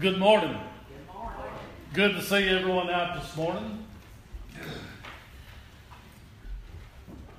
Good 0.00 0.16
morning. 0.16 0.56
Good 0.88 1.12
morning. 1.12 1.52
Good 1.92 2.12
to 2.12 2.22
see 2.22 2.48
everyone 2.48 2.88
out 2.88 3.20
this 3.20 3.36
morning. 3.36 3.84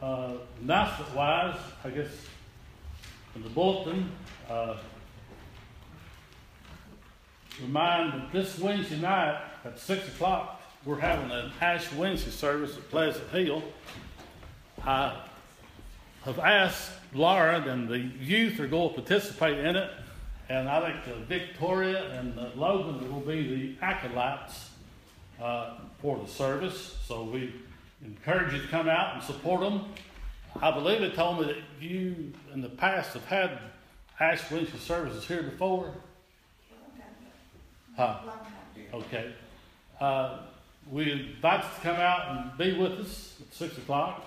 Uh, 0.01 0.33
announcement 0.61 1.15
wise, 1.15 1.55
I 1.85 1.89
guess 1.89 2.09
in 3.33 3.43
the 3.43 3.49
bulletin, 3.49 4.11
uh, 4.49 4.75
remind 7.61 8.11
that 8.11 8.31
this 8.33 8.59
Wednesday 8.59 8.99
night 8.99 9.41
at 9.63 9.79
6 9.79 10.09
o'clock, 10.09 10.61
we're 10.83 10.99
having 10.99 11.31
an 11.31 11.53
Ash 11.61 11.89
Wednesday 11.93 12.31
service 12.31 12.75
at 12.75 12.89
Pleasant 12.89 13.29
Hill. 13.29 13.63
I 14.83 15.17
have 16.25 16.39
asked 16.39 16.91
Laura 17.13 17.61
and 17.61 17.87
the 17.87 17.99
youth 17.99 18.59
are 18.59 18.67
going 18.67 18.89
to 18.89 18.95
participate 18.95 19.59
in 19.59 19.77
it. 19.77 19.89
And 20.49 20.67
I 20.67 20.91
think 20.91 21.15
uh, 21.15 21.19
Victoria 21.27 22.19
and 22.19 22.37
uh, 22.37 22.49
Logan 22.55 23.13
will 23.13 23.21
be 23.21 23.75
the 23.77 23.85
acolytes 23.85 24.71
uh, 25.39 25.75
for 26.01 26.17
the 26.17 26.27
service. 26.27 26.97
So 27.05 27.23
we 27.23 27.53
encourage 28.03 28.53
you 28.53 28.61
to 28.61 28.67
come 28.67 28.89
out 28.89 29.13
and 29.13 29.23
support 29.23 29.61
them. 29.61 29.85
I 30.59 30.71
believe 30.71 31.01
they 31.01 31.11
told 31.11 31.39
me 31.39 31.45
that 31.47 31.57
you 31.79 32.33
in 32.51 32.61
the 32.61 32.69
past 32.69 33.13
have 33.13 33.25
had 33.25 33.59
Ash 34.19 34.49
Wednesday 34.49 34.79
services 34.79 35.23
here 35.25 35.43
before. 35.43 35.93
Huh? 37.95 38.17
Okay. 38.93 39.33
Uh, 40.01 40.39
we 40.89 41.11
invite 41.11 41.63
you 41.63 41.69
to 41.75 41.81
come 41.81 41.97
out 41.97 42.35
and 42.35 42.57
be 42.57 42.75
with 42.75 42.93
us 42.93 43.35
at 43.39 43.53
6 43.53 43.77
o'clock. 43.77 44.25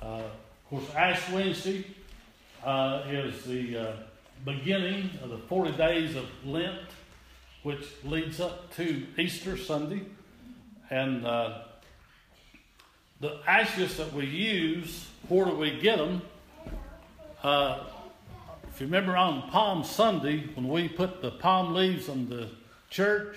Uh, 0.00 0.06
of 0.06 0.70
course, 0.70 0.84
Ash 0.94 1.30
Wednesday 1.30 1.84
uh, 2.64 3.02
is 3.06 3.44
the 3.44 3.76
uh, 3.76 3.96
beginning 4.44 5.10
of 5.22 5.30
the 5.30 5.38
40 5.38 5.72
days 5.72 6.16
of 6.16 6.26
Lent, 6.44 6.80
which 7.62 7.86
leads 8.04 8.40
up 8.40 8.74
to 8.76 9.06
Easter 9.18 9.56
Sunday. 9.56 10.02
And 10.90 11.26
uh, 11.26 11.62
the 13.20 13.38
ashes 13.46 13.96
that 13.96 14.12
we 14.12 14.26
use, 14.26 15.06
where 15.28 15.46
do 15.46 15.54
we 15.54 15.80
get 15.80 15.98
them? 15.98 16.22
Uh, 17.42 17.84
if 18.68 18.80
you 18.80 18.86
remember 18.86 19.16
on 19.16 19.48
Palm 19.50 19.84
Sunday, 19.84 20.48
when 20.54 20.68
we 20.68 20.88
put 20.88 21.22
the 21.22 21.30
palm 21.30 21.74
leaves 21.74 22.08
on 22.08 22.28
the 22.28 22.50
church, 22.90 23.36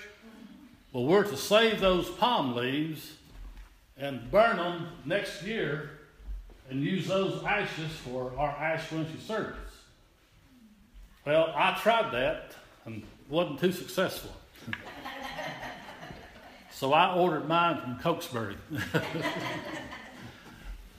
well, 0.92 1.06
we're 1.06 1.24
to 1.24 1.38
save 1.38 1.80
those 1.80 2.10
palm 2.10 2.56
leaves 2.56 3.14
and 3.98 4.30
burn 4.30 4.58
them 4.58 4.88
next 5.06 5.44
year 5.44 5.92
and 6.70 6.82
use 6.84 7.08
those 7.08 7.44
ashes 7.44 7.92
for 8.04 8.34
our 8.38 8.50
Ash 8.50 8.92
Wednesday 8.92 9.20
service. 9.20 9.67
Well, 11.28 11.54
I 11.58 11.78
tried 11.84 12.14
that 12.14 12.54
and 12.86 13.04
wasn't 13.28 13.60
too 13.60 13.74
successful. 13.74 14.32
so 16.72 16.94
I 16.94 17.14
ordered 17.16 17.50
mine 17.50 17.82
from 17.82 18.00
Cokesbury. 18.00 18.56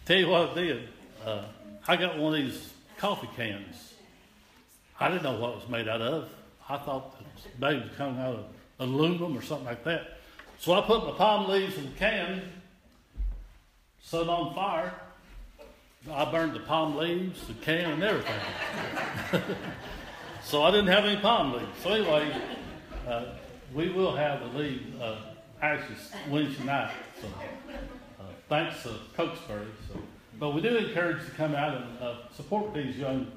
Tell 0.04 0.18
you 0.18 0.28
what 0.28 0.50
I 0.50 0.54
did. 0.54 0.88
Uh, 1.25 1.44
I 1.87 1.97
got 1.97 2.18
one 2.18 2.35
of 2.35 2.40
these 2.40 2.75
coffee 2.99 3.30
cans. 3.37 3.94
I 5.00 5.08
didn't 5.08 5.23
know 5.23 5.40
what 5.40 5.52
it 5.52 5.56
was 5.61 5.68
made 5.70 5.88
out 5.88 6.02
of. 6.02 6.28
I 6.68 6.76
thought 6.76 7.16
it 7.18 7.26
was 7.35 7.47
maybe 7.58 7.90
coming 7.97 8.20
out 8.20 8.35
of 8.35 8.44
aluminum 8.80 9.35
or 9.35 9.40
something 9.40 9.64
like 9.66 9.82
that. 9.85 10.18
So 10.58 10.75
I 10.75 10.82
put 10.82 11.06
my 11.06 11.12
palm 11.12 11.49
leaves 11.49 11.78
in 11.78 11.85
the 11.85 11.97
can, 11.97 12.42
set 14.02 14.20
it 14.20 14.28
on 14.28 14.54
fire. 14.54 14.92
I 16.12 16.30
burned 16.30 16.52
the 16.52 16.61
palm 16.61 16.99
leaves, 16.99 17.47
the 17.47 17.54
can, 17.54 17.92
and 17.92 18.02
everything. 18.02 19.47
so 20.48 20.62
I 20.62 20.70
didn't 20.70 20.86
have 20.86 21.04
any 21.04 21.20
palm 21.20 21.52
leaves. 21.52 21.66
So 21.82 21.92
anyway, 21.92 22.34
uh, 23.06 23.24
we 23.74 23.90
will 23.90 24.16
have 24.16 24.40
the 24.40 24.58
leaf 24.58 24.80
uh, 24.98 25.16
ashes 25.60 26.10
Wednesday 26.30 26.64
night. 26.64 26.94
So 27.20 27.28
uh, 28.18 28.22
thanks 28.48 28.82
to 28.84 28.94
Cokesbury. 29.14 29.66
So, 29.92 30.00
but 30.40 30.54
we 30.54 30.62
do 30.62 30.74
encourage 30.74 31.18
you 31.18 31.24
to 31.26 31.30
come 31.32 31.54
out 31.54 31.74
and 31.74 32.02
uh, 32.02 32.14
support 32.34 32.72
these 32.72 32.96
young 32.96 33.30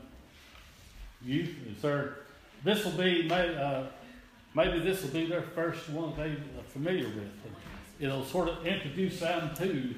youth. 1.22 1.54
Sir, 1.82 2.16
this 2.64 2.86
will 2.86 2.94
be 2.94 3.30
uh, 3.30 3.84
maybe 4.56 4.80
this 4.80 5.04
will 5.04 5.10
be 5.10 5.26
their 5.26 5.42
first 5.42 5.90
one 5.90 6.16
they 6.16 6.32
are 6.32 6.64
familiar 6.70 7.08
with. 7.08 7.18
And 7.18 7.56
it'll 8.00 8.24
sort 8.24 8.48
of 8.48 8.66
introduce 8.66 9.20
them 9.20 9.54
to 9.56 9.96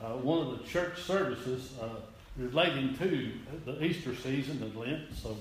uh, 0.00 0.10
one 0.18 0.46
of 0.46 0.58
the 0.58 0.64
church 0.64 1.02
services 1.02 1.72
uh, 1.82 1.88
relating 2.36 2.96
to 2.98 3.32
the 3.64 3.82
Easter 3.82 4.14
season 4.14 4.62
and 4.62 4.76
Lent. 4.76 5.12
So 5.16 5.36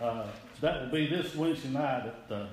uh, 0.00 0.26
that 0.60 0.82
will 0.82 0.90
be 0.90 1.06
this 1.06 1.34
Wednesday 1.34 1.68
night 1.70 2.06
at, 2.06 2.32
uh, 2.32 2.46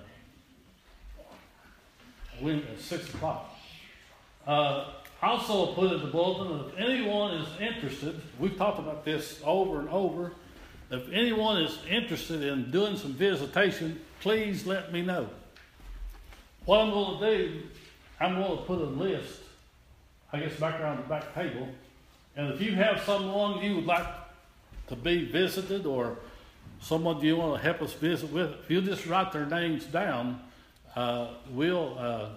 at 2.44 2.80
6 2.80 3.14
o'clock. 3.14 3.50
Uh, 4.46 4.92
also 5.22 5.74
put 5.74 5.92
in 5.92 6.02
the 6.02 6.08
bulletin 6.08 6.68
if 6.68 6.78
anyone 6.78 7.36
is 7.36 7.48
interested, 7.60 8.22
we've 8.40 8.58
talked 8.58 8.80
about 8.80 9.04
this 9.06 9.42
over 9.44 9.80
and 9.80 9.90
over. 9.90 10.34
If 10.92 11.12
anyone 11.12 11.62
is 11.62 11.80
interested 11.90 12.44
in 12.44 12.70
doing 12.70 12.96
some 12.96 13.14
visitation, 13.14 14.00
please 14.22 14.68
let 14.68 14.94
me 14.94 15.02
know. 15.02 15.28
What 16.66 16.82
I'm 16.82 16.92
going 16.92 17.20
to 17.20 17.38
do, 17.38 17.64
I'm 18.20 18.36
going 18.36 18.58
to 18.58 18.64
put 18.64 18.80
a 18.80 18.86
list, 18.86 19.42
I 20.32 20.40
guess, 20.40 20.56
back 20.60 20.80
around 20.80 20.98
the 20.98 21.10
back 21.10 21.34
table. 21.34 21.68
And 22.36 22.54
if 22.54 22.62
you 22.62 22.76
have 22.76 23.02
someone 23.02 23.64
you 23.64 23.76
would 23.78 23.86
like 23.86 24.08
to 24.88 24.96
be 24.96 25.26
visited 25.26 25.86
or 25.86 26.18
someone 26.82 27.20
you 27.22 27.38
want 27.38 27.62
to 27.62 27.64
help 27.64 27.82
us 27.82 27.94
visit 27.94 28.32
with, 28.32 28.52
if 28.64 28.70
you 28.70 28.82
just 28.82 29.06
write 29.06 29.32
their 29.32 29.46
names 29.46 29.86
down, 29.86 30.42
uh, 30.96 31.28
we'll 31.52 31.98
uh, 31.98 32.30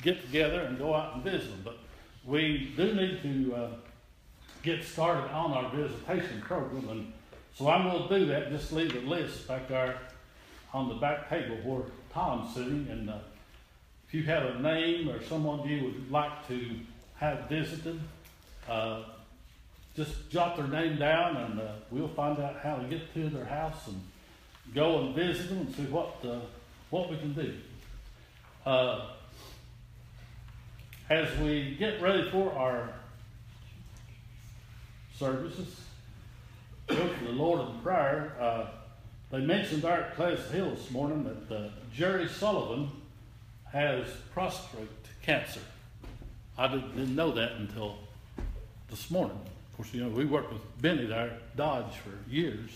get 0.00 0.20
together 0.22 0.60
and 0.62 0.78
go 0.78 0.94
out 0.94 1.14
and 1.14 1.24
visit 1.24 1.50
them. 1.50 1.60
But 1.64 1.78
we 2.24 2.72
do 2.76 2.94
need 2.94 3.22
to 3.22 3.54
uh, 3.54 3.68
get 4.62 4.84
started 4.84 5.30
on 5.32 5.52
our 5.52 5.70
visitation 5.70 6.40
program. 6.40 6.88
And 6.88 7.12
so 7.54 7.68
I'm 7.68 7.90
going 7.90 8.08
to 8.08 8.18
do 8.18 8.26
that. 8.26 8.50
Just 8.50 8.72
leave 8.72 8.94
a 8.96 9.00
list 9.00 9.46
back 9.48 9.68
there 9.68 9.98
on 10.72 10.88
the 10.88 10.94
back 10.94 11.28
table 11.28 11.56
where 11.64 11.84
Tom's 12.12 12.54
sitting. 12.54 12.86
And 12.90 13.10
uh, 13.10 13.18
if 14.08 14.14
you 14.14 14.22
have 14.24 14.44
a 14.44 14.58
name 14.60 15.08
or 15.08 15.22
someone 15.22 15.68
you 15.68 15.84
would 15.84 16.10
like 16.10 16.46
to 16.48 16.76
have 17.16 17.48
visited, 17.48 18.00
uh, 18.68 19.02
just 19.94 20.30
jot 20.30 20.56
their 20.56 20.68
name 20.68 20.98
down 20.98 21.36
and 21.36 21.60
uh, 21.60 21.72
we'll 21.90 22.08
find 22.08 22.38
out 22.38 22.56
how 22.62 22.76
to 22.76 22.84
get 22.84 23.12
to 23.14 23.28
their 23.28 23.44
house 23.44 23.86
and 23.88 24.02
go 24.74 25.00
and 25.00 25.14
visit 25.14 25.48
them 25.48 25.58
and 25.58 25.74
see 25.74 25.84
what, 25.84 26.16
uh, 26.24 26.38
what 26.90 27.10
we 27.10 27.16
can 27.18 27.34
do. 27.34 27.54
Uh, 28.64 29.08
as 31.10 31.36
we 31.38 31.76
get 31.78 32.00
ready 32.00 32.30
for 32.30 32.52
our 32.54 32.88
services, 35.18 35.80
go 36.86 36.96
to 36.96 37.24
the 37.24 37.32
Lord 37.32 37.60
in 37.68 37.80
prayer. 37.80 38.34
Uh, 38.40 38.66
they 39.30 39.40
mentioned 39.40 39.84
our 39.84 40.00
at 40.00 40.14
Pleasant 40.14 40.50
Hill 40.52 40.70
this 40.70 40.90
morning 40.90 41.24
that 41.24 41.54
uh, 41.54 41.68
Jerry 41.94 42.28
Sullivan 42.28 42.90
has 43.72 44.06
prostate 44.32 44.88
cancer. 45.22 45.60
I 46.56 46.68
didn't, 46.68 47.14
know 47.14 47.32
that 47.32 47.52
until 47.52 47.96
this 48.90 49.10
morning. 49.10 49.38
Course, 49.82 49.94
you 49.94 50.04
know, 50.04 50.10
we 50.10 50.26
worked 50.26 50.52
with 50.52 50.62
Benny 50.80 51.06
there 51.06 51.38
Dodge 51.56 51.96
for 51.96 52.12
years. 52.30 52.70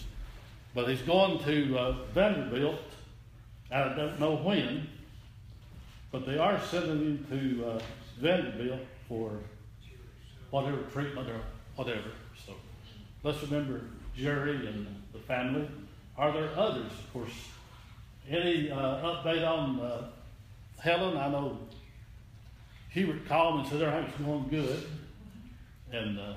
But 0.74 0.88
he's 0.88 1.02
going 1.02 1.38
to 1.44 1.78
uh, 1.78 1.96
Vanderbilt, 2.12 2.80
I 3.70 3.94
don't 3.94 4.18
know 4.18 4.34
when, 4.34 4.88
but 6.10 6.26
they 6.26 6.36
are 6.36 6.60
sending 6.60 6.98
him 6.98 7.26
to 7.30 7.64
uh, 7.64 7.80
Vanderbilt 8.18 8.80
for 9.08 9.38
whatever 10.50 10.78
treatment 10.92 11.30
or 11.30 11.40
whatever. 11.76 12.10
So 12.44 12.54
let's 13.22 13.40
remember 13.44 13.82
Jerry 14.16 14.66
and 14.66 14.88
the 15.12 15.20
family. 15.20 15.68
Are 16.18 16.32
there 16.32 16.50
others? 16.56 16.90
Of 16.90 17.12
course, 17.12 17.34
any 18.28 18.68
uh, 18.68 18.76
update 18.76 19.46
on 19.46 19.78
uh, 19.78 20.08
Helen? 20.80 21.16
I 21.16 21.28
know 21.28 21.56
Hubert 22.90 23.28
called 23.28 23.60
and 23.60 23.68
said 23.68 23.80
everything's 23.80 24.26
going 24.26 24.48
good. 24.48 24.88
And 25.92 26.18
uh, 26.18 26.32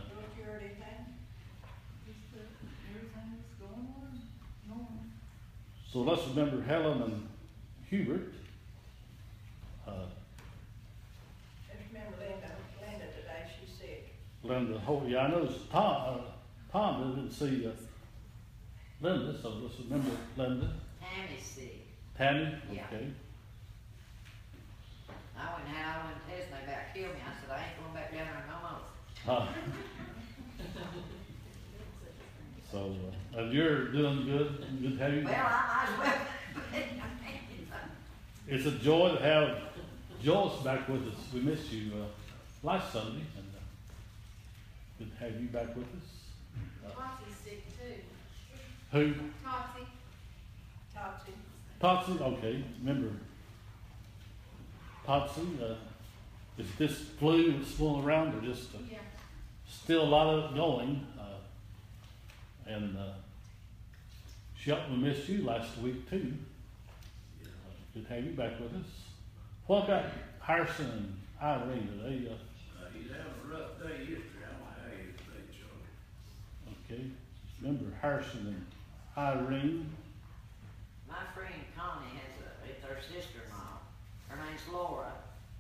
so 5.92 6.00
let's 6.02 6.28
remember 6.28 6.62
Helen 6.62 7.02
and 7.02 7.28
Hubert. 7.90 8.34
Uh, 9.88 10.06
remember 11.92 12.18
Linda, 12.20 12.52
Linda 12.80 13.06
today, 13.08 13.50
she's 13.60 13.76
sick. 13.76 14.16
Linda, 14.44 14.82
oh, 14.88 15.04
yeah, 15.08 15.26
I 15.26 15.32
know 15.32 15.44
it's 15.44 15.66
Tom, 15.72 16.20
uh, 16.20 16.72
Tom 16.72 17.16
didn't 17.16 17.32
see 17.32 17.66
uh, 17.68 17.72
Linda, 19.02 19.36
so 19.42 19.50
let's 19.50 19.80
remember 19.80 20.12
Linda. 20.38 20.74
Tammy's 21.02 21.44
sick. 21.44 21.88
Tammy? 22.16 22.54
Yeah. 22.72 22.84
Okay. 22.94 23.08
I 25.38 25.54
went 25.56 25.78
out, 25.78 26.02
I 26.02 26.06
went 26.06 26.18
to 26.20 26.36
test, 26.36 26.52
and 26.52 26.68
they 26.68 26.74
about 26.74 26.94
killed 26.94 27.16
me. 27.16 27.22
I 27.26 27.34
said, 27.40 27.50
I 27.50 27.64
ain't 27.66 27.80
going 27.82 27.94
back 27.96 28.12
down 28.14 28.28
there 28.28 28.46
no 28.46 28.58
more. 28.62 28.82
Huh. 29.26 29.48
so, 32.72 32.96
uh, 33.36 33.40
and 33.40 33.54
you're 33.54 33.86
doing 33.92 34.26
good. 34.26 34.66
Good 34.82 34.98
to 34.98 35.04
have 35.04 35.14
you. 35.14 35.24
Well, 35.26 35.34
I 35.36 35.86
might 35.88 35.94
as 35.94 36.00
well. 36.00 36.26
It's 38.48 38.66
a 38.66 38.72
joy 38.72 39.16
to 39.16 39.22
have 39.22 39.58
Joyce 40.24 40.62
back 40.64 40.88
with 40.90 41.08
us. 41.08 41.14
We 41.34 41.42
missed 41.42 41.72
you 41.72 41.92
uh, 41.94 42.68
last 42.68 42.92
Sunday, 42.92 43.22
and 43.38 43.46
uh, 43.56 43.60
good 44.98 45.12
to 45.12 45.24
have 45.24 45.40
you 45.40 45.48
back 45.50 45.76
with 45.76 45.86
us. 45.86 46.10
Uh, 46.86 46.90
Topsy's 47.00 47.36
sick 47.44 47.64
too. 47.78 48.02
who? 48.92 49.14
Topsy. 49.44 49.84
Topsy. 50.96 51.32
Topsy? 51.80 52.12
Okay, 52.20 52.64
remember 52.84 53.12
Topsy? 55.06 55.42
Uh, 55.62 55.76
is 56.58 56.68
this 56.78 56.98
flu 57.20 57.54
that's 57.58 57.76
swirling 57.76 58.04
around, 58.04 58.36
or 58.36 58.42
just 58.42 58.74
uh, 58.76 58.80
Yeah. 58.92 58.98
still 59.70 60.04
a 60.04 60.10
lot 60.10 60.28
of 60.28 60.52
it 60.52 60.56
going? 60.58 61.06
And 62.70 62.96
uh, 62.98 63.14
Shelton, 64.56 65.02
we 65.02 65.10
missed 65.10 65.28
you 65.28 65.44
last 65.44 65.78
week 65.80 66.08
too. 66.10 66.34
Good 67.94 68.08
to 68.08 68.14
have 68.14 68.24
you 68.24 68.32
back 68.32 68.60
with 68.60 68.74
us. 68.74 68.88
What 69.66 69.86
about 69.86 70.06
Harrison 70.40 70.86
and 70.86 71.18
Irene? 71.42 71.90
Are 72.00 72.10
they, 72.10 72.30
uh, 72.30 72.34
Uh, 72.34 72.86
he's 72.94 73.10
having 73.10 73.26
a 73.26 73.48
rough 73.50 73.82
day 73.82 74.06
yesterday, 74.06 74.46
I 74.46 74.52
don't 74.54 74.62
know 74.62 74.70
how 74.70 74.90
he 74.94 75.10
today, 75.18 75.46
Charlie. 75.50 76.78
okay? 76.86 77.04
Remember 77.62 77.86
Harrison 78.02 78.46
and 78.48 78.66
Irene? 79.18 79.90
My 81.10 81.26
friend 81.34 81.54
Connie 81.76 82.14
has 82.22 82.34
a, 82.46 82.70
it's 82.70 82.84
her 82.86 83.02
sister-in-law. 83.02 83.82
Her 84.30 84.38
name's 84.46 84.62
Laura. 84.72 85.12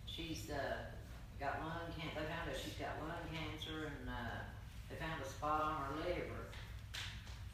She's, 0.05 0.49
uh, 0.51 0.93
got 1.39 1.59
lung 1.65 1.89
can, 1.97 2.09
they 2.13 2.21
found 2.29 2.45
out 2.49 2.53
she's 2.61 2.77
got 2.77 3.01
lung 3.01 3.25
cancer 3.33 3.89
and, 3.89 4.09
uh, 4.09 4.45
they 4.89 4.95
found 4.97 5.21
a 5.23 5.27
spot 5.27 5.61
on 5.61 5.75
her 5.81 5.93
liver. 6.05 6.45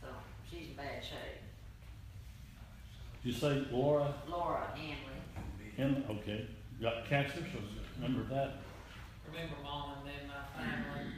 So 0.02 0.08
she's 0.50 0.70
in 0.70 0.76
bad 0.76 1.04
shape. 1.04 1.42
Did 3.14 3.15
you 3.26 3.34
say 3.34 3.66
Laura? 3.72 4.14
Laura 4.30 4.68
Henley. 4.76 4.96
And, 5.78 6.06
okay, 6.10 6.48
got 6.82 7.10
cancer, 7.10 7.40
so 7.52 7.60
remember 8.00 8.24
that? 8.34 8.58
remember 9.28 9.56
mom 9.64 9.94
and 9.98 10.08
then 10.08 10.30
my 10.30 10.46
family, 10.56 11.12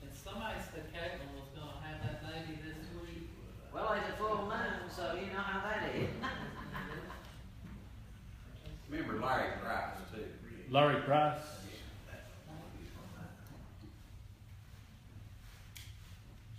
and 0.00 0.10
somebody 0.12 0.58
said 0.58 0.90
Caitlin 0.92 1.30
was 1.38 1.48
gonna 1.54 1.78
have 1.84 2.02
that 2.02 2.22
baby 2.22 2.58
this 2.64 2.88
week. 3.00 3.28
Well, 3.72 3.92
it's 3.92 4.08
a 4.08 4.16
full 4.16 4.46
moon, 4.46 4.90
so 4.90 5.14
you 5.14 5.32
know 5.32 5.42
how 5.42 5.60
that 5.68 5.94
is. 5.94 6.08
Remember 8.90 9.24
Larry 9.24 9.52
Price 9.62 9.96
too. 10.12 10.24
Larry 10.70 11.00
Price? 11.02 11.38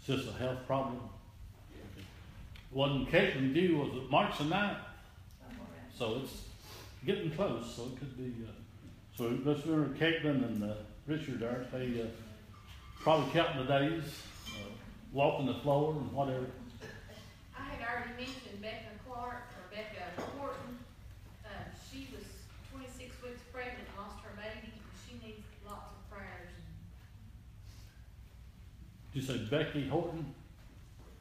Is 0.02 0.08
this 0.08 0.28
a 0.28 0.38
health 0.38 0.66
problem? 0.68 1.00
Wasn't 2.72 3.10
Caitlin 3.10 3.54
due, 3.54 3.78
was 3.78 4.04
it 4.04 4.10
March 4.10 4.38
the 4.38 4.46
ninth? 4.46 4.78
So 5.98 6.22
it's 6.24 6.44
getting 7.06 7.32
close, 7.32 7.76
so 7.76 7.84
it 7.84 8.00
could 8.00 8.18
be, 8.18 8.46
uh, 8.46 8.52
so 9.16 9.38
let's 9.46 9.66
remember 9.66 9.96
Caitlin 9.98 10.44
and, 10.44 10.64
uh, 10.64 10.74
Richard 11.06 11.42
are, 11.44 11.66
they, 11.72 12.02
uh, 12.02 12.06
probably 13.00 13.32
counting 13.32 13.66
the 13.66 13.80
days, 13.80 14.24
uh, 14.56 14.70
walking 15.12 15.46
the 15.46 15.54
floor 15.56 15.94
and 15.94 16.12
whatever. 16.12 16.48
I 17.58 17.62
had 17.64 17.82
already 17.88 18.16
mentioned 18.18 18.62
Becca 18.62 18.98
Clark, 19.08 19.44
or 19.56 19.76
Becca 19.76 20.22
Horton. 20.38 20.80
Uh, 21.46 21.50
she 21.92 22.08
was 22.16 22.26
twenty-six 22.72 23.22
weeks 23.22 23.42
pregnant, 23.52 23.88
lost 23.98 24.24
her 24.24 24.32
baby, 24.36 24.74
and 24.74 24.82
she 25.06 25.26
needs 25.26 25.44
lots 25.66 25.92
of 25.92 26.10
prayers. 26.10 26.50
Did 29.14 29.22
you 29.22 29.28
say 29.28 29.38
Becky 29.46 29.88
Horton? 29.88 30.34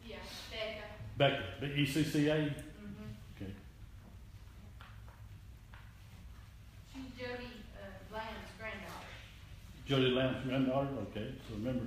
Yeah, 0.07 0.17
Becca. 0.51 0.87
Becca, 1.19 1.43
the 1.61 1.67
E 1.67 1.87
ECCA? 1.87 2.55
Mm-hmm. 2.55 3.11
Okay. 3.37 3.53
She's 6.95 7.11
Jody, 7.19 7.51
uh, 7.77 8.15
Lamb's 8.15 8.53
granddaughter. 8.59 9.13
Jody 9.93 10.13
Lamb's 10.13 10.43
granddaughter, 10.47 10.89
okay, 11.11 11.35
so 11.47 11.55
remember, 11.55 11.85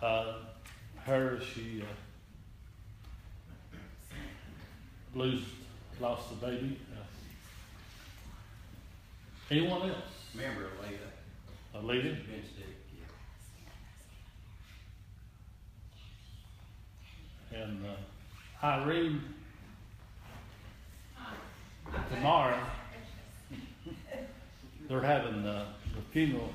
uh, 0.00 0.36
her, 1.04 1.38
she, 1.38 1.82
uh, 1.82 3.76
lose, 5.14 5.42
lost 6.00 6.30
the 6.30 6.36
baby. 6.46 6.80
Uh, 6.96 7.04
Anyone 9.50 9.90
else? 9.90 9.98
Remember 10.34 10.62
Alita, 10.82 11.10
A 11.74 11.78
lady? 11.86 12.08
been 12.08 12.42
sick, 12.56 12.74
yeah. 17.52 17.60
And, 17.64 17.84
uh, 17.84 18.66
Irene, 18.66 19.20
tomorrow, 22.14 22.58
they're 24.88 25.02
having, 25.02 25.46
uh, 25.46 25.66
the 25.94 26.00
funeral, 26.10 26.48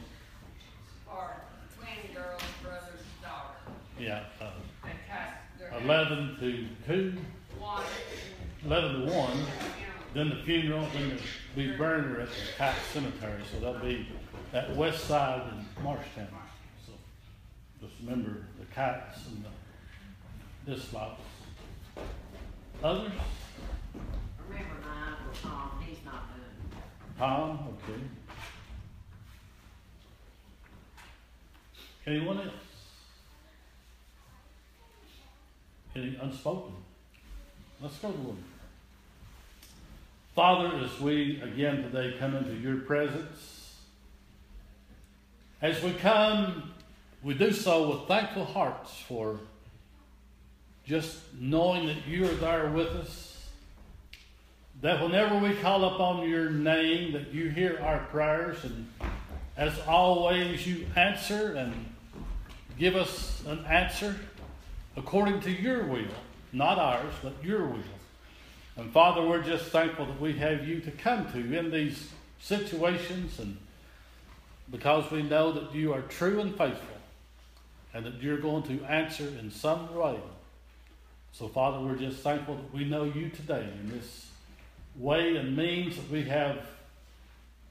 yeah, 3.99 4.23
uh, 4.41 4.51
They 4.83 4.89
cast 5.07 5.35
their. 5.59 5.81
eleven 5.81 6.37
to 6.39 6.67
two, 6.87 7.17
eleven 8.65 9.05
to 9.07 9.13
one. 9.13 9.37
Then 10.13 10.29
the 10.29 10.37
funeral, 10.37 10.87
then 10.93 11.09
the 11.09 11.21
be 11.55 11.77
buried 11.77 12.19
at 12.19 12.29
the 12.29 12.33
Kite 12.57 12.75
Cemetery, 12.91 13.41
so 13.51 13.59
that'll 13.59 13.81
be 13.87 14.07
at 14.53 14.75
West 14.75 15.05
Side 15.05 15.41
in 15.51 15.83
Marshtown. 15.83 16.27
So 16.85 16.93
just 17.79 17.93
remember 18.01 18.47
the 18.59 18.65
kites 18.73 19.19
and 19.27 19.45
the 20.65 20.71
dislots. 20.75 21.21
Others? 22.83 23.11
Remember 24.47 24.75
my 24.81 25.07
uncle 25.09 25.33
Tom, 25.43 25.83
he's 25.85 26.03
not 26.05 26.23
doing 26.33 26.81
Tom, 27.19 27.77
okay. 27.83 28.01
Anyone 32.07 32.37
else? 32.37 32.53
Any 35.95 36.17
unspoken? 36.21 36.73
Let's 37.81 37.97
go 37.97 38.11
to 38.11 38.17
them. 38.17 38.43
Father, 40.35 40.77
as 40.77 40.99
we 40.99 41.41
again 41.41 41.83
today 41.83 42.15
come 42.19 42.35
into 42.35 42.55
your 42.55 42.77
presence, 42.77 43.75
as 45.61 45.81
we 45.83 45.91
come, 45.93 46.71
we 47.23 47.33
do 47.33 47.51
so 47.51 47.89
with 47.89 48.07
thankful 48.07 48.45
hearts 48.45 48.93
for 49.07 49.39
just 50.85 51.17
knowing 51.37 51.87
that 51.87 52.07
you 52.07 52.25
are 52.25 52.35
there 52.35 52.69
with 52.69 52.87
us 52.87 53.29
that 54.81 55.01
whenever 55.03 55.37
we 55.37 55.53
call 55.55 55.83
upon 55.83 56.27
your 56.29 56.49
name, 56.49 57.11
that 57.11 57.33
you 57.33 57.49
hear 57.49 57.79
our 57.83 57.99
prayers, 58.05 58.63
and 58.63 58.87
as 59.57 59.77
always, 59.81 60.65
you 60.65 60.85
answer 60.95 61.53
and 61.55 61.73
give 62.77 62.95
us 62.95 63.43
an 63.45 63.65
answer 63.65 64.15
according 64.99 65.39
to 65.39 65.49
your 65.49 65.85
will, 65.85 66.03
not 66.51 66.77
ours, 66.77 67.13
but 67.23 67.33
your 67.41 67.65
will. 67.65 67.79
And 68.75 68.91
Father, 68.91 69.25
we're 69.25 69.41
just 69.41 69.65
thankful 69.65 70.05
that 70.05 70.19
we 70.19 70.33
have 70.33 70.67
you 70.67 70.81
to 70.81 70.91
come 70.91 71.31
to 71.31 71.57
in 71.57 71.71
these 71.71 72.09
situations, 72.39 73.39
and 73.39 73.57
because 74.69 75.09
we 75.09 75.23
know 75.23 75.51
that 75.53 75.73
you 75.73 75.93
are 75.93 76.01
true 76.03 76.41
and 76.41 76.55
faithful, 76.55 76.97
and 77.93 78.05
that 78.05 78.21
you're 78.21 78.37
going 78.37 78.63
to 78.63 78.83
answer 78.85 79.27
in 79.39 79.49
some 79.49 79.93
way. 79.95 80.19
So, 81.31 81.47
Father, 81.47 81.79
we're 81.79 81.95
just 81.95 82.19
thankful 82.19 82.55
that 82.55 82.73
we 82.73 82.83
know 82.83 83.05
you 83.05 83.29
today 83.29 83.67
in 83.81 83.89
this 83.89 84.27
way 84.97 85.37
and 85.37 85.55
means 85.55 85.95
that 85.95 86.09
we 86.11 86.23
have 86.23 86.57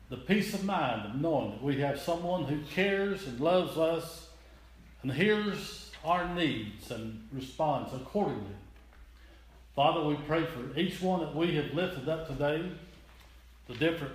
the 0.08 0.16
peace 0.16 0.54
of 0.54 0.64
mind 0.64 1.04
of 1.04 1.20
knowing 1.20 1.50
that 1.50 1.62
we 1.62 1.80
have 1.80 2.00
someone 2.00 2.44
who 2.44 2.60
cares 2.74 3.26
and 3.26 3.38
loves 3.40 3.76
us 3.76 4.28
and 5.02 5.12
hears 5.12 5.87
our 6.04 6.34
needs 6.34 6.90
and 6.90 7.28
responds 7.32 7.92
accordingly. 7.92 8.54
Father, 9.74 10.02
we 10.02 10.14
pray 10.26 10.44
for 10.44 10.78
each 10.78 11.00
one 11.00 11.20
that 11.20 11.34
we 11.34 11.54
have 11.54 11.72
lifted 11.72 12.08
up 12.08 12.26
today, 12.26 12.68
the 13.68 13.74
different 13.74 14.14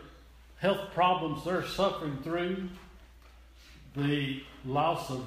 health 0.58 0.91
problems 0.93 1.43
they're 1.43 1.65
suffering 1.65 2.17
through, 2.24 2.69
the 3.96 4.43
loss 4.65 5.10
of 5.10 5.26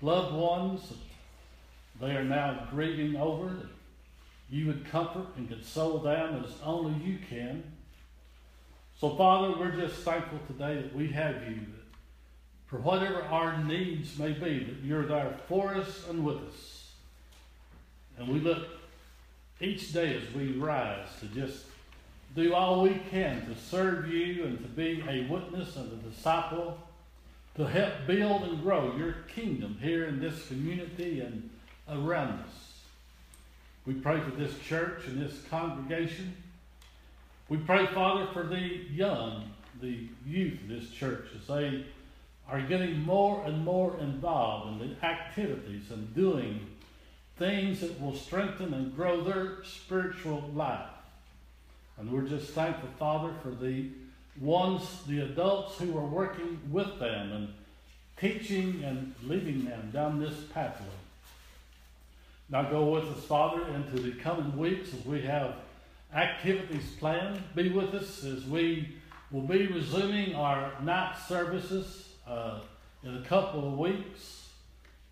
loved 0.00 0.34
ones 0.34 0.92
they 2.00 2.16
are 2.16 2.24
now 2.24 2.66
grieving 2.70 3.16
over, 3.16 3.68
you 4.50 4.66
would 4.66 4.88
comfort 4.90 5.26
and 5.36 5.48
console 5.48 5.98
them 5.98 6.44
as 6.44 6.52
only 6.64 7.04
you 7.04 7.18
can. 7.28 7.62
So, 9.00 9.16
Father, 9.16 9.58
we're 9.58 9.72
just 9.72 9.96
thankful 9.96 10.38
today 10.46 10.76
that 10.76 10.94
we 10.94 11.08
have 11.08 11.34
you, 11.48 11.60
for 12.76 12.82
whatever 12.82 13.22
our 13.22 13.62
needs 13.64 14.18
may 14.18 14.32
be, 14.32 14.64
that 14.64 14.84
you're 14.84 15.06
there 15.06 15.34
for 15.48 15.74
us 15.74 16.06
and 16.10 16.24
with 16.24 16.36
us. 16.36 16.90
And 18.18 18.28
we 18.28 18.38
look 18.38 18.68
each 19.60 19.92
day 19.92 20.14
as 20.14 20.34
we 20.34 20.52
rise 20.52 21.06
to 21.20 21.26
just 21.26 21.64
do 22.34 22.52
all 22.52 22.82
we 22.82 23.00
can 23.10 23.46
to 23.46 23.58
serve 23.58 24.08
you 24.08 24.44
and 24.44 24.58
to 24.58 24.68
be 24.68 25.02
a 25.08 25.26
witness 25.26 25.76
and 25.76 25.90
a 25.90 26.10
disciple, 26.10 26.76
to 27.54 27.64
help 27.66 27.92
build 28.06 28.42
and 28.42 28.62
grow 28.62 28.94
your 28.96 29.14
kingdom 29.34 29.78
here 29.80 30.04
in 30.04 30.20
this 30.20 30.46
community 30.48 31.20
and 31.20 31.48
around 31.88 32.40
us. 32.40 32.74
We 33.86 33.94
pray 33.94 34.20
for 34.20 34.32
this 34.32 34.52
church 34.58 35.06
and 35.06 35.22
this 35.22 35.40
congregation. 35.48 36.36
We 37.48 37.56
pray, 37.56 37.86
Father, 37.86 38.26
for 38.34 38.42
the 38.42 38.82
young, 38.90 39.50
the 39.80 40.08
youth 40.26 40.60
of 40.62 40.68
this 40.68 40.90
church 40.90 41.28
as 41.40 41.46
they 41.46 41.86
are 42.48 42.60
getting 42.60 43.00
more 43.02 43.44
and 43.44 43.64
more 43.64 43.96
involved 43.98 44.80
in 44.80 44.88
the 44.88 45.04
activities 45.04 45.90
and 45.90 46.14
doing 46.14 46.60
things 47.38 47.80
that 47.80 48.00
will 48.00 48.14
strengthen 48.14 48.72
and 48.72 48.94
grow 48.94 49.22
their 49.22 49.64
spiritual 49.64 50.50
life. 50.54 50.88
And 51.98 52.10
we're 52.10 52.22
just 52.22 52.50
thankful, 52.50 52.88
Father, 52.98 53.32
for 53.42 53.50
the 53.50 53.88
ones, 54.40 54.82
the 55.06 55.20
adults 55.20 55.78
who 55.78 55.96
are 55.96 56.06
working 56.06 56.60
with 56.70 56.98
them 56.98 57.32
and 57.32 57.48
teaching 58.18 58.82
and 58.84 59.14
leading 59.24 59.64
them 59.64 59.90
down 59.92 60.20
this 60.20 60.34
pathway. 60.54 60.86
Now 62.48 62.62
go 62.70 62.84
with 62.84 63.04
us, 63.04 63.24
Father, 63.24 63.66
into 63.68 64.00
the 64.00 64.12
coming 64.12 64.56
weeks 64.56 64.94
as 64.94 65.04
we 65.04 65.22
have 65.22 65.56
activities 66.14 66.92
planned. 66.98 67.42
Be 67.54 67.70
with 67.70 67.92
us 67.94 68.24
as 68.24 68.44
we 68.44 68.96
will 69.30 69.42
be 69.42 69.66
resuming 69.66 70.34
our 70.34 70.72
night 70.82 71.16
services 71.26 72.06
uh, 72.26 72.60
in 73.02 73.16
a 73.16 73.22
couple 73.22 73.66
of 73.66 73.78
weeks. 73.78 74.48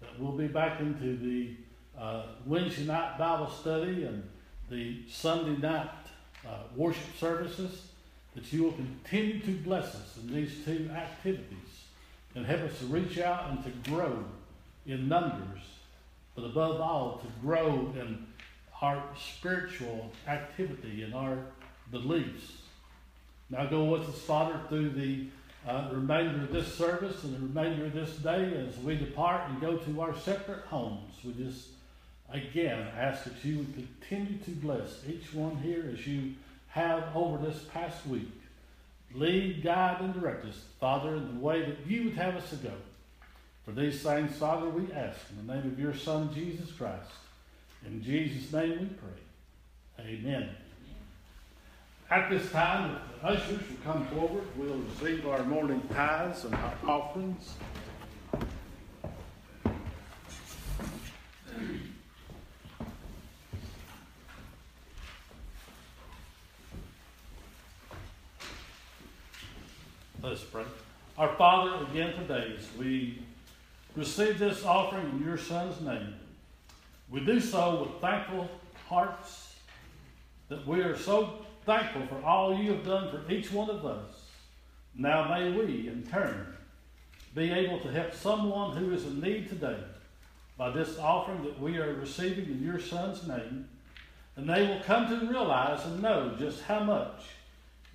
That 0.01 0.19
we'll 0.19 0.33
be 0.33 0.49
back 0.49 0.81
into 0.81 1.17
the 1.17 1.55
uh, 1.99 2.27
Wednesday 2.45 2.85
night 2.85 3.19
Bible 3.19 3.49
study 3.49 4.05
and 4.05 4.29
the 4.71 5.03
Sunday 5.09 5.57
night 5.57 5.91
uh, 6.47 6.65
worship 6.77 7.17
services. 7.19 7.87
That 8.35 8.53
you 8.53 8.65
will 8.65 8.73
continue 8.73 9.41
to 9.41 9.53
bless 9.59 9.95
us 9.95 10.19
in 10.21 10.35
these 10.35 10.65
two 10.65 10.91
activities 10.93 11.85
and 12.35 12.45
help 12.45 12.63
us 12.63 12.79
to 12.81 12.87
reach 12.87 13.19
out 13.19 13.51
and 13.51 13.63
to 13.65 13.91
grow 13.91 14.25
in 14.87 15.09
numbers, 15.09 15.61
but 16.35 16.45
above 16.45 16.81
all, 16.81 17.19
to 17.19 17.27
grow 17.41 17.93
in 17.97 18.27
our 18.83 19.03
spiritual 19.17 20.11
activity 20.27 21.03
and 21.03 21.15
our 21.15 21.39
beliefs. 21.91 22.53
Now 23.51 23.67
go 23.67 23.85
with 23.85 24.09
us, 24.09 24.19
Father, 24.21 24.61
through 24.69 24.91
the 24.91 25.27
uh, 25.67 25.89
remainder 25.93 26.43
of 26.43 26.53
this 26.53 26.75
service 26.75 27.25
and 27.25 27.35
the 27.35 27.41
remainder 27.41 27.87
of 27.87 27.93
this 27.95 28.17
day 28.17 28.67
as 28.69 28.77
we 28.79 28.97
depart 28.97 29.49
and 29.49 29.61
go 29.61 29.77
to 29.77 30.01
our 30.01 30.17
separate 30.19 30.65
homes. 30.67 31.15
We 31.25 31.33
just, 31.33 31.69
again, 32.31 32.87
ask 32.97 33.25
that 33.25 33.45
you 33.45 33.59
would 33.59 33.75
continue 33.75 34.39
to 34.39 34.51
bless 34.51 35.03
each 35.09 35.33
one 35.33 35.57
here 35.57 35.91
as 35.93 36.07
you 36.07 36.35
have 36.69 37.05
over 37.15 37.39
this 37.45 37.65
past 37.73 38.07
week. 38.07 38.31
Lead, 39.15 39.63
guide, 39.63 40.01
and 40.01 40.13
direct 40.13 40.45
us, 40.45 40.61
Father, 40.81 41.15
in 41.15 41.35
the 41.35 41.41
way 41.41 41.65
that 41.65 41.87
you 41.87 42.05
would 42.05 42.15
have 42.15 42.37
us 42.37 42.51
to 42.51 42.57
go. 42.57 42.73
For 43.65 43.71
these 43.71 44.03
things, 44.03 44.37
Father, 44.37 44.69
we 44.69 44.93
ask 44.93 45.19
in 45.31 45.47
the 45.47 45.55
name 45.55 45.67
of 45.67 45.79
your 45.79 45.95
Son, 45.95 46.35
Jesus 46.35 46.71
Christ. 46.73 47.11
In 47.87 48.03
Jesus' 48.03 48.53
name 48.53 48.71
we 48.71 48.87
pray. 48.87 50.07
Amen. 50.07 50.51
At 52.11 52.29
this 52.29 52.51
time, 52.51 52.99
the 53.13 53.14
ushers 53.25 53.49
will 53.69 53.77
come 53.83 54.07
forward. 54.09 54.45
We'll 54.55 54.77
receive 54.77 55.27
our 55.27 55.43
morning 55.45 55.81
tithes 55.95 56.45
and 56.45 56.55
our 56.55 56.75
offerings. 56.87 57.55
Let 70.23 70.33
us 70.33 70.45
pray. 70.45 70.65
Our 71.17 71.35
Father, 71.37 71.87
again 71.91 72.15
today, 72.15 72.55
as 72.59 72.67
we 72.79 73.23
receive 73.97 74.39
this 74.39 74.65
offering 74.65 75.09
in 75.11 75.25
your 75.25 75.39
Son's 75.39 75.81
name, 75.81 76.15
we 77.11 77.21
do 77.21 77.41
so 77.41 77.83
with 77.83 78.01
thankful 78.03 78.51
hearts 78.87 79.55
that 80.49 80.67
we 80.67 80.81
are 80.81 80.97
so 80.97 81.44
thankful 81.65 82.07
for 82.07 82.25
all 82.25 82.57
you 82.57 82.73
have 82.73 82.85
done 82.85 83.11
for 83.11 83.31
each 83.33 83.51
one 83.51 83.71
of 83.71 83.85
us. 83.87 84.25
Now 84.95 85.29
may 85.29 85.51
we, 85.51 85.89
in 85.89 86.07
turn, 86.07 86.55
be 87.35 87.51
able 87.51 87.81
to 87.81 87.91
help 87.91 88.15
someone 88.15 88.77
who 88.77 88.93
is 88.93 89.05
in 89.05 89.21
need 89.21 89.49
today 89.49 89.79
by 90.57 90.71
this 90.71 90.99
offering 90.99 91.43
that 91.43 91.61
we 91.61 91.79
are 91.79 91.95
receiving 91.95 92.45
in 92.47 92.63
your 92.63 92.79
Son's 92.79 93.27
name, 93.27 93.69
and 94.37 94.49
they 94.49 94.67
will 94.67 94.81
come 94.81 95.09
to 95.09 95.27
realize 95.27 95.85
and 95.85 96.01
know 96.01 96.37
just 96.39 96.63
how 96.63 96.85
much 96.85 97.23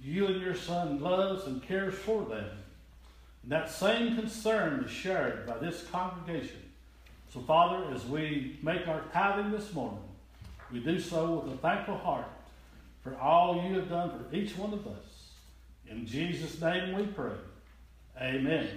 you 0.03 0.27
and 0.27 0.41
your 0.41 0.55
Son 0.55 0.99
loves 0.99 1.45
and 1.45 1.61
cares 1.61 1.95
for 1.95 2.23
them. 2.23 2.49
And 3.43 3.51
that 3.51 3.71
same 3.71 4.15
concern 4.15 4.83
is 4.83 4.91
shared 4.91 5.45
by 5.45 5.57
this 5.57 5.85
congregation. 5.91 6.61
So, 7.33 7.39
Father, 7.41 7.93
as 7.93 8.05
we 8.05 8.57
make 8.61 8.87
our 8.87 9.03
tithing 9.13 9.51
this 9.51 9.73
morning, 9.73 9.99
we 10.71 10.79
do 10.79 10.99
so 10.99 11.35
with 11.35 11.53
a 11.53 11.57
thankful 11.57 11.97
heart 11.97 12.25
for 13.03 13.17
all 13.17 13.63
you 13.67 13.75
have 13.75 13.89
done 13.89 14.11
for 14.11 14.35
each 14.35 14.57
one 14.57 14.73
of 14.73 14.85
us. 14.87 15.33
In 15.89 16.05
Jesus' 16.05 16.59
name 16.61 16.95
we 16.95 17.05
pray. 17.07 17.35
Amen. 18.21 18.67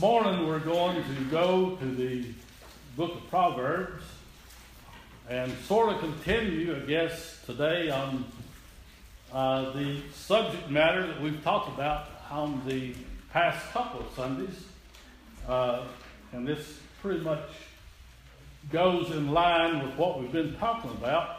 Morning 0.00 0.46
we're 0.46 0.60
going 0.60 1.02
to 1.02 1.24
go 1.28 1.74
to 1.74 1.84
the 1.84 2.24
book 2.96 3.16
of 3.16 3.28
Proverbs 3.30 4.04
and 5.28 5.52
sort 5.64 5.92
of 5.92 5.98
continue, 5.98 6.76
I 6.76 6.86
guess, 6.86 7.42
today 7.44 7.90
on 7.90 8.24
uh, 9.32 9.72
the 9.72 10.00
subject 10.14 10.70
matter 10.70 11.04
that 11.04 11.20
we've 11.20 11.42
talked 11.42 11.74
about 11.74 12.06
on 12.30 12.62
the 12.64 12.94
past 13.32 13.72
couple 13.72 14.02
of 14.02 14.06
Sundays. 14.14 14.66
Uh, 15.48 15.82
and 16.30 16.46
this 16.46 16.78
pretty 17.02 17.20
much 17.20 17.48
goes 18.70 19.10
in 19.10 19.32
line 19.32 19.84
with 19.84 19.96
what 19.96 20.20
we've 20.20 20.30
been 20.30 20.54
talking 20.58 20.92
about. 20.92 21.38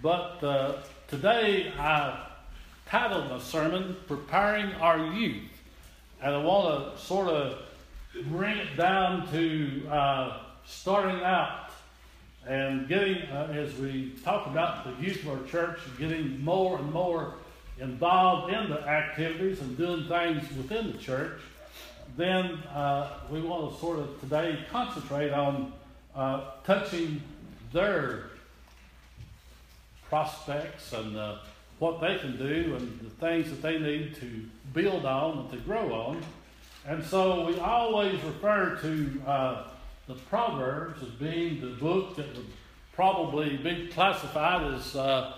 But 0.00 0.44
uh, 0.44 0.76
today 1.08 1.72
I 1.76 2.24
titled 2.86 3.30
my 3.30 3.40
sermon, 3.40 3.96
Preparing 4.06 4.74
Our 4.74 5.12
Youth. 5.12 5.42
And 6.22 6.36
I 6.36 6.38
want 6.38 6.94
to 6.94 7.02
sort 7.02 7.28
of 7.28 7.64
bring 8.24 8.58
it 8.58 8.76
down 8.76 9.30
to 9.30 9.88
uh, 9.88 10.38
starting 10.66 11.22
out 11.22 11.70
and 12.46 12.88
getting, 12.88 13.22
uh, 13.28 13.52
as 13.52 13.74
we 13.76 14.12
talk 14.24 14.46
about 14.46 14.84
the 14.84 15.04
youth 15.04 15.22
of 15.22 15.28
our 15.40 15.46
church, 15.46 15.78
getting 15.98 16.42
more 16.42 16.78
and 16.78 16.92
more 16.92 17.34
involved 17.78 18.52
in 18.52 18.70
the 18.70 18.80
activities 18.86 19.60
and 19.60 19.76
doing 19.76 20.06
things 20.08 20.42
within 20.56 20.92
the 20.92 20.98
church. 20.98 21.38
Then 22.16 22.46
uh, 22.74 23.20
we 23.30 23.40
want 23.40 23.72
to 23.72 23.80
sort 23.80 23.98
of 23.98 24.20
today 24.20 24.58
concentrate 24.70 25.32
on 25.32 25.72
uh, 26.14 26.50
touching 26.64 27.22
their 27.72 28.30
prospects 30.08 30.92
and 30.92 31.16
uh, 31.16 31.36
what 31.78 32.00
they 32.00 32.18
can 32.18 32.36
do 32.36 32.76
and 32.76 33.00
the 33.00 33.10
things 33.10 33.48
that 33.50 33.62
they 33.62 33.78
need 33.78 34.14
to 34.16 34.44
build 34.74 35.06
on 35.06 35.38
and 35.38 35.50
to 35.50 35.56
grow 35.58 35.92
on. 35.92 36.22
And 36.86 37.04
so 37.04 37.46
we 37.46 37.58
always 37.58 38.22
refer 38.22 38.76
to 38.76 39.22
uh, 39.26 39.64
the 40.06 40.14
Proverbs 40.14 41.02
as 41.02 41.10
being 41.10 41.60
the 41.60 41.74
book 41.76 42.16
that 42.16 42.34
would 42.34 42.46
probably 42.94 43.58
be 43.58 43.88
classified 43.88 44.74
as 44.74 44.96
uh, 44.96 45.34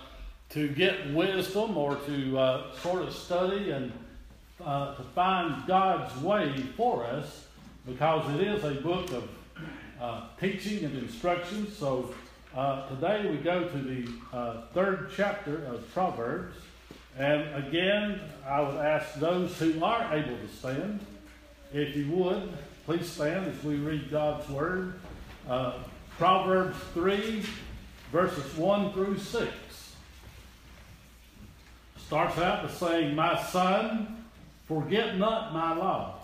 to 0.51 0.69
get 0.69 1.13
wisdom 1.13 1.77
or 1.77 1.97
to 1.97 2.37
uh, 2.39 2.73
sort 2.75 3.01
of 3.03 3.13
study 3.13 3.71
and 3.71 3.91
uh, 4.63 4.95
to 4.95 5.03
find 5.15 5.67
God's 5.67 6.15
way 6.21 6.55
for 6.77 7.05
us 7.05 7.45
because 7.85 8.39
it 8.39 8.47
is 8.47 8.63
a 8.63 8.75
book 8.81 9.11
of 9.11 9.29
uh, 9.99 10.27
teaching 10.39 10.85
and 10.85 10.97
instruction. 10.97 11.69
So 11.69 12.13
uh, 12.55 12.87
today 12.87 13.29
we 13.29 13.37
go 13.37 13.67
to 13.67 13.77
the 13.77 14.63
third 14.73 15.11
chapter 15.15 15.65
of 15.65 15.93
Proverbs. 15.93 16.55
And 17.17 17.67
again, 17.67 18.21
I 18.47 18.61
would 18.61 18.77
ask 18.77 19.15
those 19.15 19.57
who 19.59 19.83
are 19.83 20.13
able 20.15 20.37
to 20.37 20.47
stand, 20.47 20.99
if 21.73 21.95
you 21.95 22.07
would, 22.11 22.53
please 22.85 23.09
stand 23.09 23.47
as 23.47 23.63
we 23.63 23.75
read 23.75 24.11
God's 24.11 24.47
Word. 24.47 24.93
Uh, 25.49 25.73
Proverbs 26.17 26.77
3, 26.93 27.43
verses 28.11 28.55
1 28.55 28.93
through 28.93 29.17
6. 29.17 29.51
starts 31.97 32.37
out 32.37 32.63
by 32.63 32.69
saying, 32.69 33.15
My 33.15 33.41
son, 33.45 34.23
forget 34.67 35.17
not 35.17 35.51
my 35.51 35.73
law, 35.73 36.19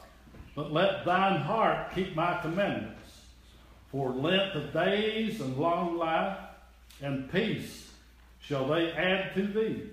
but 0.56 0.72
let 0.72 1.04
thine 1.04 1.42
heart 1.42 1.96
keep 1.96 2.16
my 2.16 2.40
commandments. 2.42 2.96
For 3.92 4.12
length 4.12 4.56
of 4.56 4.72
days 4.72 5.42
and 5.42 5.58
long 5.58 5.98
life 5.98 6.38
and 7.02 7.32
peace 7.32 7.92
shall 8.40 8.68
they 8.68 8.92
add 8.92 9.34
to 9.34 9.48
thee. 9.48 9.84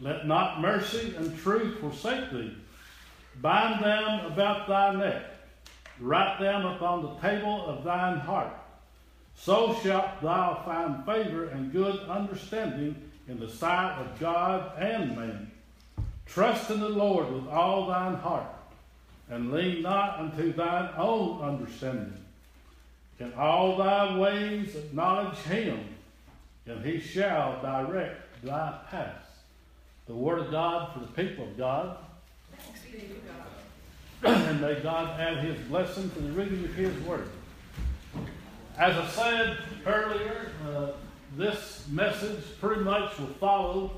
Let 0.00 0.26
not 0.26 0.62
mercy 0.62 1.14
and 1.16 1.38
truth 1.38 1.78
forsake 1.78 2.30
thee. 2.32 2.56
Bind 3.42 3.84
them 3.84 4.32
about 4.32 4.68
thy 4.68 4.94
neck, 4.94 5.24
write 5.98 6.38
them 6.38 6.64
upon 6.64 7.02
the 7.02 7.14
table 7.16 7.66
of 7.66 7.82
thine 7.82 8.18
heart. 8.18 8.56
So 9.34 9.74
shalt 9.82 10.22
thou 10.22 10.62
find 10.64 11.04
favor 11.04 11.48
and 11.48 11.72
good 11.72 12.08
understanding 12.08 12.94
in 13.26 13.40
the 13.40 13.48
sight 13.48 13.98
of 13.98 14.20
God 14.20 14.78
and 14.78 15.16
man. 15.16 15.50
Trust 16.24 16.70
in 16.70 16.78
the 16.78 16.88
Lord 16.88 17.32
with 17.32 17.48
all 17.48 17.88
thine 17.88 18.14
heart, 18.14 18.46
and 19.28 19.52
lean 19.52 19.82
not 19.82 20.20
unto 20.20 20.52
thine 20.52 20.90
own 20.96 21.42
understanding. 21.42 22.24
In 23.18 23.34
all 23.34 23.76
thy 23.76 24.16
ways 24.16 24.76
acknowledge 24.76 25.38
him, 25.38 25.80
and 26.66 26.84
he 26.84 27.00
shall 27.00 27.60
direct 27.60 28.44
thy 28.44 28.78
paths. 28.88 29.26
The 30.06 30.14
word 30.14 30.38
of 30.38 30.50
God 30.52 30.92
for 30.92 31.00
the 31.00 31.06
people 31.06 31.44
of 31.48 31.58
God. 31.58 31.96
And 34.24 34.60
may 34.60 34.74
God 34.80 35.18
add 35.20 35.38
his 35.38 35.58
blessing 35.66 36.10
to 36.10 36.20
the 36.20 36.32
reading 36.32 36.64
of 36.64 36.74
his 36.74 36.96
word. 37.04 37.28
As 38.78 38.96
I 38.96 39.06
said 39.08 39.58
earlier, 39.86 40.52
uh, 40.68 40.88
this 41.36 41.86
message 41.90 42.44
pretty 42.60 42.82
much 42.82 43.18
will 43.18 43.26
follow 43.26 43.92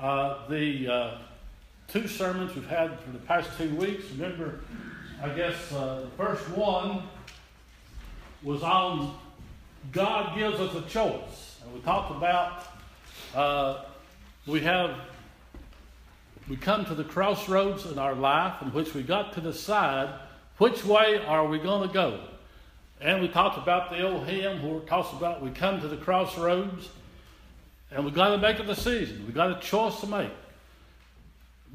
uh, 0.00 0.48
the 0.48 0.88
uh, 0.88 1.18
two 1.88 2.08
sermons 2.08 2.54
we've 2.54 2.66
had 2.66 2.98
for 3.00 3.10
the 3.10 3.18
past 3.18 3.50
two 3.56 3.74
weeks. 3.76 4.04
Remember, 4.12 4.60
I 5.22 5.28
guess 5.28 5.72
uh, 5.72 6.00
the 6.00 6.10
first 6.22 6.48
one 6.50 7.02
was 8.42 8.62
on 8.62 9.14
God 9.92 10.36
gives 10.36 10.58
us 10.58 10.74
a 10.74 10.82
choice. 10.88 11.58
And 11.62 11.74
we 11.74 11.80
talked 11.80 12.10
about 12.10 12.64
uh, 13.34 13.84
we 14.46 14.60
have 14.60 14.96
we 16.48 16.56
come 16.56 16.84
to 16.86 16.94
the 16.94 17.04
crossroads 17.04 17.86
in 17.86 17.98
our 17.98 18.14
life 18.14 18.60
in 18.62 18.68
which 18.68 18.94
we 18.94 19.02
got 19.02 19.32
to 19.34 19.40
decide 19.40 20.08
which 20.58 20.84
way 20.84 21.18
are 21.26 21.46
we 21.46 21.58
going 21.58 21.86
to 21.86 21.92
go. 21.92 22.20
And 23.00 23.20
we 23.20 23.28
talked 23.28 23.58
about 23.58 23.90
the 23.90 24.02
old 24.02 24.26
hymn 24.26 24.62
where 24.62 24.78
it 24.78 24.86
talks 24.86 25.12
about 25.12 25.42
we 25.42 25.50
come 25.50 25.80
to 25.80 25.88
the 25.88 25.96
crossroads 25.96 26.88
and 27.90 28.04
we 28.04 28.10
got 28.10 28.30
to 28.30 28.38
make 28.38 28.58
a 28.58 28.64
decision. 28.64 29.26
We 29.26 29.32
got 29.32 29.50
a 29.56 29.60
choice 29.60 30.00
to 30.00 30.06
make. 30.06 30.30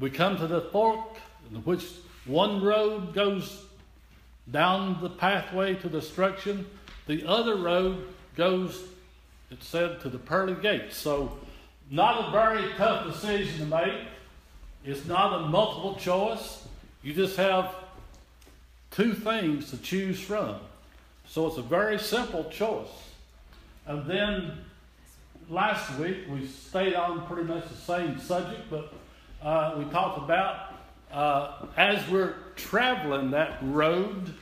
We 0.00 0.10
come 0.10 0.36
to 0.38 0.46
the 0.46 0.62
fork 0.62 1.18
in 1.50 1.56
which 1.62 1.84
one 2.24 2.62
road 2.62 3.14
goes 3.14 3.64
down 4.50 5.00
the 5.00 5.10
pathway 5.10 5.74
to 5.74 5.88
destruction, 5.88 6.66
the 7.06 7.26
other 7.26 7.56
road 7.56 8.06
goes, 8.36 8.84
it 9.50 9.62
said, 9.62 10.00
to 10.00 10.08
the 10.08 10.18
pearly 10.18 10.54
gates. 10.54 10.96
So, 10.96 11.38
not 11.90 12.28
a 12.28 12.30
very 12.30 12.72
tough 12.76 13.06
decision 13.06 13.58
to 13.60 13.76
make. 13.76 14.08
It's 14.88 15.04
not 15.04 15.34
a 15.34 15.48
multiple 15.48 15.96
choice. 15.96 16.66
You 17.02 17.12
just 17.12 17.36
have 17.36 17.74
two 18.90 19.12
things 19.12 19.68
to 19.68 19.76
choose 19.76 20.18
from. 20.18 20.56
So 21.26 21.46
it's 21.46 21.58
a 21.58 21.62
very 21.62 21.98
simple 21.98 22.44
choice. 22.44 22.88
And 23.86 24.06
then 24.06 24.52
last 25.50 25.94
week 25.98 26.20
we 26.30 26.46
stayed 26.46 26.94
on 26.94 27.26
pretty 27.26 27.42
much 27.42 27.68
the 27.68 27.74
same 27.74 28.18
subject, 28.18 28.62
but 28.70 28.94
uh, 29.42 29.74
we 29.76 29.84
talked 29.90 30.16
about 30.16 30.72
uh, 31.12 31.66
as 31.76 32.08
we're 32.08 32.36
traveling 32.56 33.32
that 33.32 33.58
road 33.60 34.32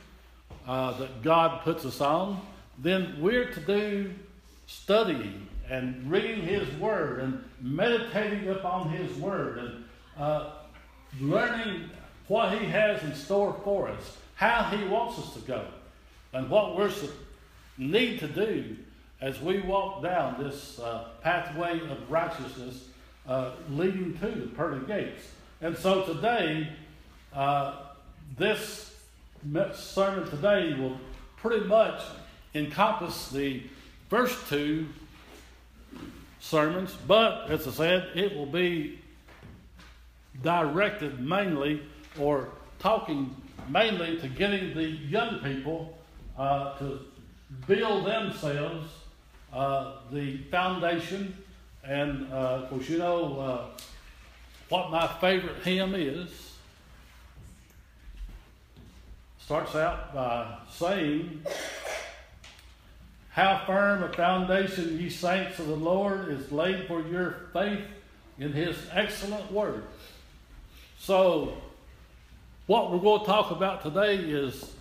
uh, 0.65 0.97
that 0.97 1.23
God 1.23 1.59
puts 1.63 1.83
us 1.83 1.99
on, 1.99 2.39
then 2.77 3.17
we're 3.19 3.51
to 3.51 3.59
do 3.59 4.11
studying 4.65 5.45
and 5.69 6.09
reading 6.09 6.41
His 6.41 6.73
Word 6.75 7.19
and 7.19 7.43
meditating 7.59 8.47
upon 8.47 8.91
His 8.91 9.13
Word 9.17 9.57
and 9.57 9.83
uh, 10.17 10.51
learning 11.19 11.89
what 12.27 12.57
He 12.57 12.65
has 12.65 13.03
in 13.03 13.13
store 13.15 13.55
for 13.63 13.89
us, 13.89 14.17
how 14.35 14.63
He 14.63 14.83
wants 14.87 15.19
us 15.19 15.33
to 15.33 15.39
go, 15.41 15.65
and 16.33 16.49
what 16.49 16.75
we're 16.75 16.91
need 17.77 18.19
to 18.19 18.27
do 18.27 18.75
as 19.21 19.41
we 19.41 19.59
walk 19.61 20.03
down 20.03 20.41
this 20.41 20.79
uh, 20.79 21.05
pathway 21.21 21.79
of 21.89 22.11
righteousness 22.11 22.85
uh, 23.27 23.51
leading 23.71 24.17
to 24.19 24.27
the 24.27 24.47
pearly 24.47 24.85
gates. 24.85 25.29
And 25.61 25.77
so 25.77 26.03
today, 26.03 26.69
uh, 27.33 27.75
this 28.37 28.95
sermon 29.73 30.29
today 30.29 30.73
will 30.79 30.97
pretty 31.37 31.65
much 31.65 32.01
encompass 32.53 33.29
the 33.29 33.63
first 34.09 34.47
two 34.49 34.87
sermons, 36.39 36.95
but 37.07 37.49
as 37.49 37.67
I 37.67 37.71
said, 37.71 38.09
it 38.15 38.35
will 38.35 38.45
be 38.45 38.99
directed 40.41 41.19
mainly 41.19 41.81
or 42.19 42.49
talking 42.79 43.35
mainly 43.69 44.17
to 44.19 44.27
getting 44.27 44.73
the 44.73 44.83
young 44.83 45.39
people 45.39 45.97
uh, 46.37 46.77
to 46.77 46.99
build 47.67 48.05
themselves 48.05 48.89
uh, 49.53 49.93
the 50.11 50.37
foundation. 50.51 51.35
And 51.83 52.31
uh, 52.31 52.35
of 52.35 52.69
course, 52.69 52.89
you 52.89 52.97
know 52.97 53.39
uh, 53.39 53.65
what 54.69 54.91
my 54.91 55.07
favorite 55.19 55.63
hymn 55.63 55.95
is. 55.95 56.29
Starts 59.39 59.75
out 59.75 60.13
by 60.13 60.57
saying, 60.69 61.41
How 63.29 63.63
firm 63.65 64.03
a 64.03 64.11
foundation, 64.11 64.99
ye 64.99 65.09
saints 65.09 65.57
of 65.59 65.67
the 65.67 65.75
Lord, 65.75 66.27
is 66.29 66.51
laid 66.51 66.85
for 66.87 67.01
your 67.01 67.47
faith 67.53 67.85
in 68.39 68.51
his 68.51 68.75
excellent 68.91 69.49
word. 69.51 69.83
So, 70.99 71.53
what 72.65 72.91
we're 72.91 72.99
going 72.99 73.21
to 73.21 73.25
talk 73.25 73.51
about 73.51 73.83
today 73.83 74.15
is 74.15 74.73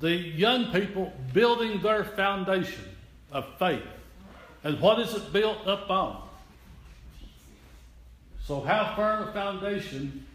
the 0.00 0.14
young 0.14 0.70
people 0.70 1.12
building 1.32 1.80
their 1.80 2.04
foundation 2.04 2.84
of 3.32 3.46
faith. 3.58 3.82
And 4.62 4.80
what 4.80 5.00
is 5.00 5.14
it 5.14 5.32
built 5.32 5.66
up 5.66 5.90
on? 5.90 6.22
So, 8.44 8.60
how 8.60 8.94
firm 8.94 9.28
a 9.28 9.32
foundation 9.32 10.26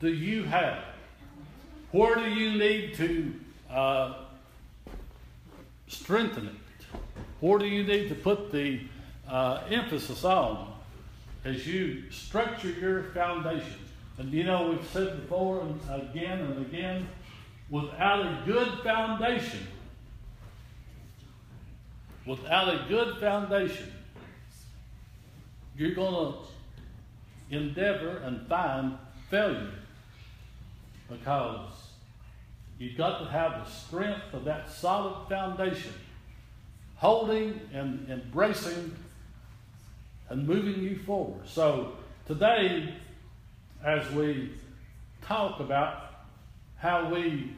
do 0.00 0.12
you 0.12 0.44
have? 0.44 0.84
Where 1.90 2.14
do 2.14 2.30
you 2.30 2.58
need 2.58 2.94
to 2.94 3.34
uh, 3.70 4.14
strengthen 5.88 6.46
it? 6.46 6.98
Where 7.40 7.58
do 7.58 7.66
you 7.66 7.82
need 7.82 8.08
to 8.08 8.14
put 8.14 8.52
the 8.52 8.80
uh, 9.28 9.62
emphasis 9.70 10.24
on 10.24 10.72
as 11.44 11.66
you 11.66 12.10
structure 12.10 12.70
your 12.70 13.04
foundation? 13.14 13.87
And 14.18 14.32
you 14.32 14.44
know, 14.44 14.70
we've 14.70 14.86
said 14.88 15.20
before 15.22 15.60
and 15.60 15.80
again 15.88 16.40
and 16.40 16.66
again 16.66 17.08
without 17.70 18.20
a 18.20 18.42
good 18.44 18.68
foundation, 18.82 19.66
without 22.26 22.68
a 22.68 22.84
good 22.88 23.18
foundation, 23.18 23.92
you're 25.76 25.94
going 25.94 26.34
to 26.34 27.56
endeavor 27.56 28.18
and 28.18 28.46
find 28.48 28.98
failure 29.30 29.70
because 31.08 31.70
you've 32.78 32.96
got 32.96 33.20
to 33.20 33.24
have 33.26 33.64
the 33.64 33.70
strength 33.70 34.34
of 34.34 34.44
that 34.44 34.68
solid 34.70 35.28
foundation 35.28 35.92
holding 36.96 37.60
and 37.72 38.08
embracing 38.10 38.94
and 40.28 40.46
moving 40.46 40.82
you 40.82 40.98
forward. 40.98 41.48
So 41.48 41.92
today, 42.26 42.92
as 43.84 44.10
we 44.12 44.50
talk 45.22 45.60
about 45.60 46.04
how 46.78 47.12
we 47.12 47.52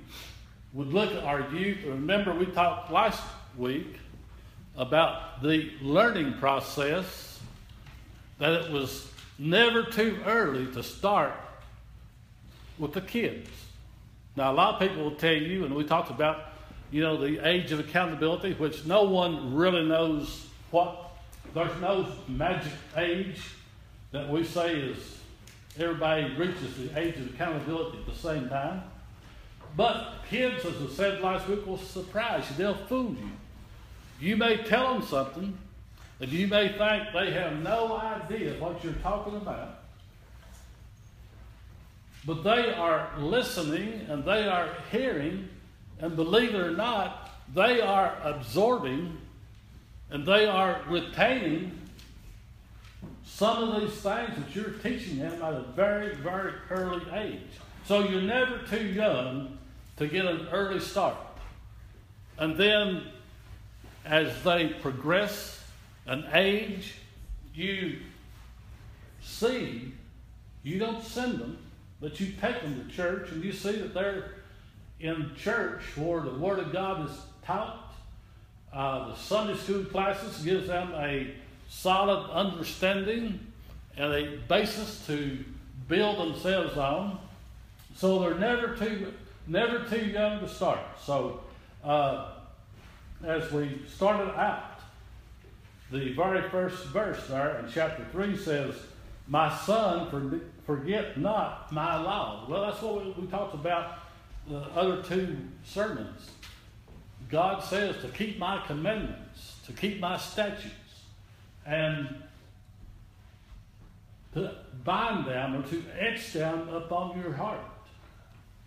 would 0.72 0.92
look 0.92 1.12
at 1.12 1.24
our 1.24 1.48
youth. 1.50 1.78
Remember, 1.85 2.35
we 2.35 2.46
talked 2.46 2.90
last 2.90 3.22
week 3.56 3.96
about 4.76 5.42
the 5.42 5.70
learning 5.80 6.35
process, 6.35 7.40
that 8.38 8.52
it 8.52 8.70
was 8.70 9.11
never 9.38 9.83
too 9.85 10.18
early 10.26 10.66
to 10.72 10.83
start 10.83 11.35
with 12.78 12.92
the 12.92 13.00
kids. 13.00 13.48
Now, 14.37 14.52
a 14.52 14.54
lot 14.54 14.74
of 14.74 14.88
people 14.88 15.04
will 15.04 15.16
tell 15.16 15.35
you, 15.35 15.64
and 15.64 15.74
we 15.74 15.85
talked 15.85 16.11
about, 16.11 16.52
you 16.90 17.02
know, 17.02 17.16
the 17.16 17.46
age 17.46 17.72
of 17.72 17.80
accountability, 17.80 18.54
which 18.54 18.85
no 18.85 19.04
one 19.04 19.54
really 19.54 19.87
knows 19.87 20.46
what, 20.70 21.11
there's 21.52 21.80
no 21.80 22.06
magic 22.28 22.72
age 22.96 23.42
that 24.12 24.28
we 24.28 24.44
say 24.44 24.74
is 24.74 25.19
everybody 25.78 26.35
reaches 26.35 26.76
the 26.76 26.98
age 26.98 27.16
of 27.16 27.35
accountability 27.35 27.98
at 27.98 28.06
the 28.06 28.14
same 28.14 28.48
time. 28.48 28.83
But 29.76 30.14
kids, 30.28 30.64
as 30.64 30.74
I 30.83 30.94
said 30.94 31.20
last 31.20 31.48
week, 31.48 31.66
will 31.66 31.78
surprise 31.78 32.44
you. 32.50 32.56
They'll 32.56 32.74
fool 32.74 33.12
you. 33.12 33.30
You 34.20 34.37
may 34.37 34.59
tell 34.59 34.94
them 34.94 35.02
something, 35.02 35.56
and 36.20 36.30
you 36.30 36.46
may 36.48 36.68
think 36.68 37.04
they 37.14 37.33
have 37.33 37.62
no 37.62 37.96
idea 37.96 38.54
what 38.61 38.83
you're 38.85 38.92
talking 38.94 39.37
about. 39.37 39.76
but 42.26 42.44
they 42.44 42.70
are 42.74 43.09
listening 43.18 44.06
and 44.11 44.24
they 44.24 44.46
are 44.46 44.68
hearing, 44.90 45.48
and 46.00 46.16
believe 46.16 46.54
it 46.54 46.61
or 46.61 46.72
not, 46.72 47.30
they 47.54 47.80
are 47.80 48.14
absorbing 48.22 49.16
and 50.11 50.26
they 50.26 50.44
are 50.46 50.83
retaining 50.88 51.79
some 53.24 53.62
of 53.62 53.80
these 53.80 54.00
things 54.00 54.30
that 54.36 54.54
you're 54.54 54.70
teaching 54.82 55.18
them 55.18 55.42
at 55.42 55.52
a 55.52 55.64
very, 55.74 56.14
very 56.16 56.52
early 56.70 57.02
age. 57.12 57.40
So 57.86 58.08
you're 58.08 58.20
never 58.22 58.58
too 58.58 58.84
young 58.84 59.58
to 59.96 60.06
get 60.06 60.26
an 60.26 60.48
early 60.52 60.80
start. 60.80 61.16
And 62.38 62.56
then 62.56 63.04
as 64.04 64.42
they 64.42 64.68
progress 64.68 65.62
and 66.06 66.24
age, 66.32 66.94
you 67.54 67.98
see, 69.22 69.92
you 70.62 70.78
don't 70.78 71.02
send 71.02 71.38
them, 71.38 71.58
but 72.00 72.20
you 72.20 72.32
take 72.40 72.62
them 72.62 72.84
to 72.84 72.94
church 72.94 73.30
and 73.30 73.44
you 73.44 73.52
see 73.52 73.72
that 73.72 73.94
they're 73.94 74.34
in 75.00 75.32
church 75.36 75.82
where 75.96 76.20
the 76.20 76.34
Word 76.34 76.58
of 76.58 76.72
God 76.72 77.08
is 77.08 77.16
taught. 77.44 77.94
Uh, 78.72 79.08
the 79.08 79.16
Sunday 79.16 79.56
school 79.56 79.84
classes 79.84 80.42
gives 80.42 80.68
them 80.68 80.92
a 80.94 81.34
solid 81.70 82.28
understanding 82.33 83.38
and 83.96 84.12
a 84.12 84.37
basis 84.48 85.06
to 85.06 85.42
build 85.88 86.18
themselves 86.18 86.76
on. 86.76 87.18
So 87.94 88.18
they're 88.18 88.35
never 88.35 88.76
too 88.76 89.14
never 89.46 89.85
too 89.85 90.04
young 90.04 90.40
to 90.40 90.48
start. 90.48 90.80
So 91.02 91.40
uh, 91.83 92.33
as 93.24 93.50
we 93.52 93.83
started 93.88 94.33
out, 94.38 94.80
the 95.90 96.12
very 96.12 96.48
first 96.50 96.87
verse 96.87 97.26
there 97.28 97.59
in 97.61 97.70
chapter 97.72 98.04
three 98.12 98.37
says, 98.37 98.74
"My 99.28 99.54
son, 99.56 100.42
forget 100.66 101.18
not 101.18 101.72
my 101.72 102.00
law." 102.00 102.46
Well, 102.48 102.62
that's 102.62 102.83
what 102.83 103.04
we, 103.04 103.12
we 103.12 103.26
talked 103.28 103.54
about 103.54 103.98
the 104.48 104.61
other 104.74 105.02
two 105.02 105.37
sermons. 105.64 106.30
God 107.28 107.62
says 107.62 108.00
to 108.02 108.09
keep 108.09 108.38
my 108.38 108.61
commandments, 108.66 109.56
to 109.66 109.72
keep 109.72 110.00
my 110.00 110.16
statutes, 110.16 110.74
and 111.66 112.23
to 114.35 114.55
bind 114.85 115.27
them 115.27 115.57
or 115.57 115.62
to 115.68 115.83
etch 115.99 116.33
them 116.33 116.68
upon 116.68 117.20
your 117.20 117.33
heart. 117.33 117.61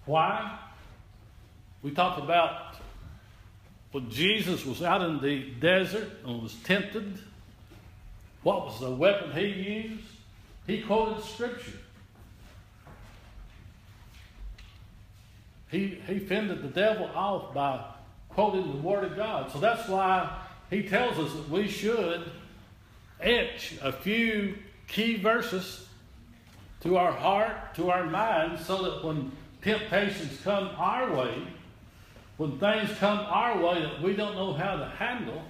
Why? 0.05 0.59
We 1.81 1.91
talked 1.91 2.21
about 2.21 2.75
when 3.91 4.09
Jesus 4.09 4.65
was 4.65 4.81
out 4.81 5.01
in 5.01 5.21
the 5.21 5.51
desert 5.59 6.09
and 6.25 6.41
was 6.41 6.55
tempted. 6.63 7.19
What 8.41 8.65
was 8.65 8.79
the 8.79 8.91
weapon 8.91 9.31
he 9.31 9.47
used? 9.47 10.03
He 10.67 10.81
quoted 10.81 11.23
Scripture. 11.23 11.79
He, 15.69 15.99
he 16.07 16.19
fended 16.19 16.61
the 16.61 16.67
devil 16.67 17.09
off 17.15 17.53
by 17.53 17.83
quoting 18.29 18.71
the 18.71 18.77
Word 18.77 19.05
of 19.05 19.15
God. 19.15 19.51
So 19.51 19.59
that's 19.59 19.87
why 19.89 20.39
he 20.69 20.83
tells 20.83 21.17
us 21.17 21.33
that 21.33 21.49
we 21.49 21.67
should 21.67 22.29
etch 23.23 23.75
a 23.81 23.91
few 23.91 24.55
key 24.87 25.17
verses 25.17 25.87
to 26.81 26.97
our 26.97 27.11
heart, 27.11 27.73
to 27.75 27.89
our 27.89 28.05
mind, 28.05 28.59
so 28.59 28.81
that 28.83 29.03
when 29.03 29.31
temptations 29.61 30.39
come 30.43 30.69
our 30.77 31.15
way, 31.15 31.41
when 32.37 32.57
things 32.59 32.89
come 32.99 33.19
our 33.19 33.57
way 33.59 33.81
that 33.81 34.01
we 34.01 34.13
don't 34.13 34.35
know 34.35 34.53
how 34.53 34.75
to 34.75 34.85
handle 34.85 35.41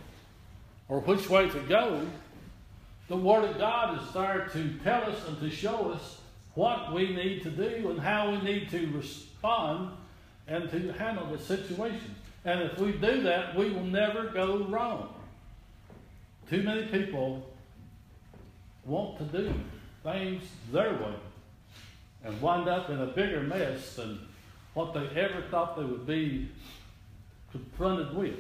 or 0.88 1.00
which 1.00 1.30
way 1.30 1.50
to 1.50 1.60
go, 1.62 2.06
the 3.08 3.18
Word 3.18 3.44
of 3.50 3.58
God 3.58 4.02
is 4.02 4.14
there 4.14 4.50
to 4.54 4.74
tell 4.84 5.04
us 5.04 5.28
and 5.28 5.40
to 5.40 5.50
show 5.50 5.92
us 5.92 6.20
what 6.56 6.94
we 6.94 7.14
need 7.16 7.42
to 7.44 7.50
do 7.50 7.90
and 7.90 8.00
how 8.00 8.32
we 8.32 8.42
need 8.42 8.70
to 8.70 8.88
respond 8.92 9.92
and 10.48 10.70
to 10.70 10.92
handle 10.94 11.26
the 11.28 11.40
situation. 11.40 12.16
And 12.46 12.62
if 12.62 12.78
we 12.78 12.92
do 12.92 13.22
that, 13.24 13.56
we 13.56 13.72
will 13.72 13.86
never 13.86 14.26
go 14.26 14.66
wrong. 14.66 15.14
Too 16.50 16.62
many 16.62 16.86
people 16.88 17.50
want 18.86 19.18
to 19.18 19.24
do 19.26 19.54
things 20.04 20.44
their 20.72 20.94
way 20.94 21.16
and 22.24 22.42
wind 22.42 22.68
up 22.68 22.90
in 22.90 23.00
a 23.00 23.08
bigger 23.08 23.42
mess 23.42 23.96
than 23.96 24.20
what 24.74 24.94
they 24.94 25.08
ever 25.20 25.42
thought 25.50 25.78
they 25.78 25.84
would 25.84 26.08
be 26.08 26.50
confronted 27.52 28.16
with. 28.16 28.36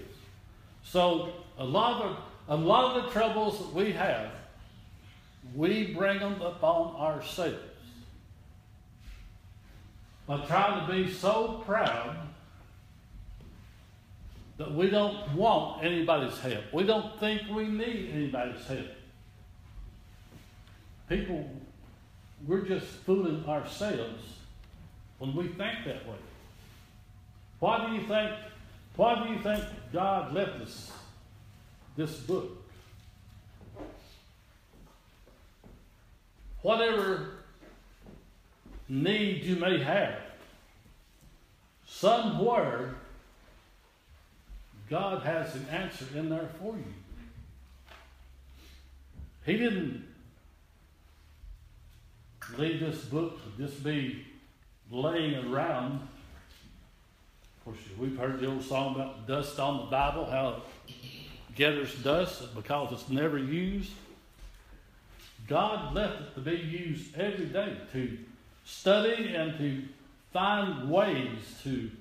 So 0.83 1.33
a 1.57 1.63
lot 1.63 2.01
of 2.01 2.17
a 2.49 2.55
lot 2.55 2.97
of 2.97 3.03
the 3.03 3.09
troubles 3.11 3.59
that 3.59 3.73
we 3.73 3.93
have, 3.93 4.29
we 5.55 5.93
bring 5.93 6.19
them 6.19 6.41
upon 6.41 6.95
ourselves 6.95 7.57
by 10.27 10.45
trying 10.45 10.85
to 10.85 10.91
be 10.91 11.11
so 11.11 11.63
proud 11.65 12.17
that 14.57 14.73
we 14.73 14.89
don't 14.89 15.33
want 15.35 15.83
anybody's 15.83 16.37
help. 16.39 16.63
We 16.73 16.83
don't 16.83 17.19
think 17.19 17.43
we 17.49 17.67
need 17.67 18.11
anybody's 18.13 18.65
help. 18.65 18.87
People, 21.13 21.47
we're 22.47 22.65
just 22.65 22.87
fooling 23.05 23.45
ourselves 23.47 24.23
when 25.19 25.35
we 25.35 25.43
think 25.43 25.85
that 25.85 26.07
way. 26.07 26.15
Why 27.59 27.85
do 27.85 27.93
you 27.93 28.07
think, 28.07 28.31
why 28.95 29.23
do 29.23 29.31
you 29.31 29.39
think 29.43 29.63
God 29.91 30.33
left 30.33 30.59
us 30.59 30.91
this 31.95 32.15
book? 32.15 32.49
Whatever 36.63 37.35
need 38.89 39.43
you 39.43 39.57
may 39.57 39.83
have, 39.83 40.15
somewhere 41.85 42.95
God 44.89 45.21
has 45.21 45.53
an 45.53 45.67
answer 45.69 46.07
in 46.15 46.29
there 46.29 46.49
for 46.59 46.75
you. 46.75 46.93
He 49.45 49.57
didn't 49.57 50.12
leave 52.57 52.79
this 52.79 53.03
book 53.05 53.39
to 53.43 53.63
just 53.65 53.83
be 53.83 54.25
laying 54.91 55.51
around. 55.51 56.07
Of 57.57 57.65
course, 57.65 57.77
we've 57.97 58.17
heard 58.17 58.39
the 58.39 58.47
old 58.47 58.63
song 58.63 58.95
about 58.95 59.27
dust 59.27 59.59
on 59.59 59.85
the 59.85 59.91
Bible, 59.91 60.25
how 60.25 60.61
it 60.87 60.93
gathers 61.55 61.95
dust 61.95 62.53
because 62.55 62.91
it's 62.91 63.09
never 63.09 63.37
used. 63.37 63.91
God 65.47 65.93
left 65.93 66.21
it 66.21 66.35
to 66.35 66.41
be 66.41 66.55
used 66.55 67.17
every 67.17 67.45
day 67.45 67.77
to 67.91 68.17
study 68.65 69.35
and 69.35 69.57
to 69.57 69.83
find 70.31 70.89
ways 70.89 71.59
to 71.63 71.91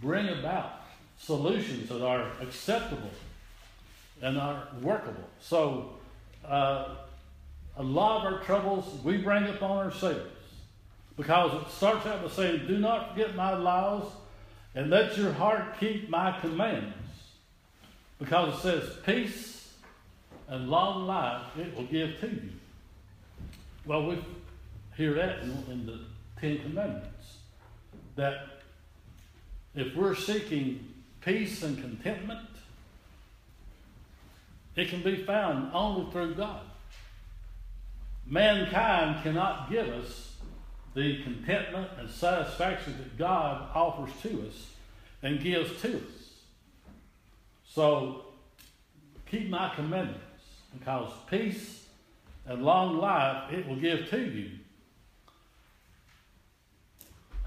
bring 0.00 0.28
about 0.28 0.82
solutions 1.18 1.88
that 1.88 2.04
are 2.04 2.30
acceptable 2.40 3.10
and 4.22 4.38
are 4.38 4.68
workable. 4.80 5.28
So, 5.40 5.92
uh, 6.46 6.94
a 7.78 7.82
lot 7.82 8.26
of 8.26 8.32
our 8.32 8.40
troubles 8.40 9.02
we 9.04 9.16
bring 9.18 9.46
upon 9.46 9.86
ourselves 9.86 10.28
because 11.16 11.62
it 11.62 11.70
starts 11.70 12.06
out 12.06 12.22
by 12.22 12.28
saying, 12.28 12.66
Do 12.66 12.78
not 12.78 13.12
forget 13.12 13.36
my 13.36 13.54
laws 13.54 14.10
and 14.74 14.90
let 14.90 15.16
your 15.16 15.32
heart 15.32 15.78
keep 15.78 16.10
my 16.10 16.38
commands. 16.40 16.94
Because 18.18 18.56
it 18.56 18.60
says, 18.60 18.96
Peace 19.06 19.72
and 20.48 20.68
long 20.68 21.06
life 21.06 21.42
it 21.56 21.74
will 21.76 21.84
give 21.84 22.18
to 22.20 22.26
you. 22.26 22.50
Well, 23.86 24.06
we 24.06 24.18
hear 24.96 25.14
that 25.14 25.42
in, 25.42 25.64
in 25.70 25.86
the 25.86 26.00
Ten 26.40 26.58
Commandments 26.58 27.36
that 28.16 28.62
if 29.76 29.94
we're 29.94 30.16
seeking 30.16 30.92
peace 31.20 31.62
and 31.62 31.80
contentment, 31.80 32.48
it 34.74 34.88
can 34.88 35.02
be 35.02 35.22
found 35.22 35.70
only 35.72 36.10
through 36.10 36.34
God. 36.34 36.67
Mankind 38.28 39.22
cannot 39.22 39.70
give 39.70 39.88
us 39.88 40.36
the 40.94 41.22
contentment 41.22 41.88
and 41.98 42.10
satisfaction 42.10 42.96
that 42.98 43.16
God 43.16 43.68
offers 43.74 44.10
to 44.22 44.46
us 44.46 44.66
and 45.22 45.40
gives 45.40 45.80
to 45.82 45.96
us. 45.96 46.42
So 47.64 48.26
keep 49.30 49.48
my 49.48 49.74
commandments 49.74 50.20
because 50.78 51.10
peace 51.30 51.86
and 52.46 52.62
long 52.62 52.98
life 52.98 53.52
it 53.52 53.66
will 53.66 53.76
give 53.76 54.10
to 54.10 54.20
you. 54.20 54.50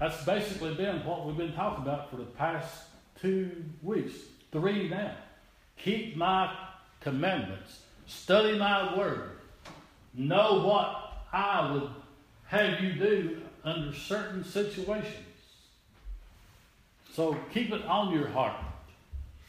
That's 0.00 0.24
basically 0.24 0.74
been 0.74 1.04
what 1.04 1.24
we've 1.26 1.36
been 1.36 1.52
talking 1.52 1.84
about 1.84 2.10
for 2.10 2.16
the 2.16 2.24
past 2.24 2.86
two 3.20 3.64
weeks, 3.82 4.14
three 4.50 4.88
now. 4.88 5.14
Keep 5.76 6.16
my 6.16 6.52
commandments, 7.00 7.80
study 8.06 8.58
my 8.58 8.96
word, 8.96 9.41
know 10.14 10.64
what 10.66 11.24
I 11.32 11.72
would 11.72 11.88
have 12.46 12.80
you 12.80 12.92
do 12.94 13.40
under 13.64 13.94
certain 13.94 14.44
situations. 14.44 15.26
So 17.14 17.36
keep 17.52 17.72
it 17.72 17.84
on 17.84 18.12
your 18.14 18.28
heart. 18.28 18.56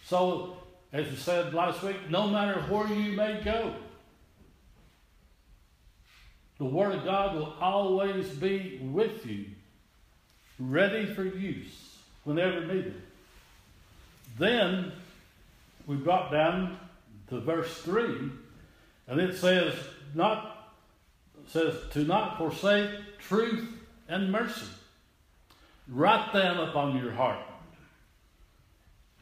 So, 0.05 0.57
as 0.91 1.09
we 1.09 1.15
said 1.15 1.53
last 1.53 1.81
week, 1.81 2.09
no 2.09 2.27
matter 2.27 2.59
where 2.61 2.87
you 2.87 3.13
may 3.13 3.41
go, 3.43 3.73
the 6.57 6.65
Word 6.65 6.95
of 6.95 7.05
God 7.05 7.35
will 7.35 7.55
always 7.59 8.29
be 8.29 8.79
with 8.81 9.25
you. 9.25 9.45
ready 10.59 11.05
for 11.13 11.23
use 11.23 11.97
whenever 12.23 12.61
needed. 12.61 13.01
Then 14.37 14.91
we 15.87 15.95
brought 15.95 16.31
down 16.31 16.77
to 17.29 17.39
verse 17.39 17.75
3, 17.79 18.29
and 19.07 19.19
it 19.19 19.35
says, 19.35 19.73
not 20.13 20.52
says 21.47 21.75
to 21.91 22.03
not 22.03 22.37
forsake 22.37 22.89
truth 23.19 23.67
and 24.07 24.31
mercy. 24.31 24.67
Write 25.87 26.31
them 26.33 26.59
upon 26.59 26.97
your 26.97 27.11
heart. 27.11 27.39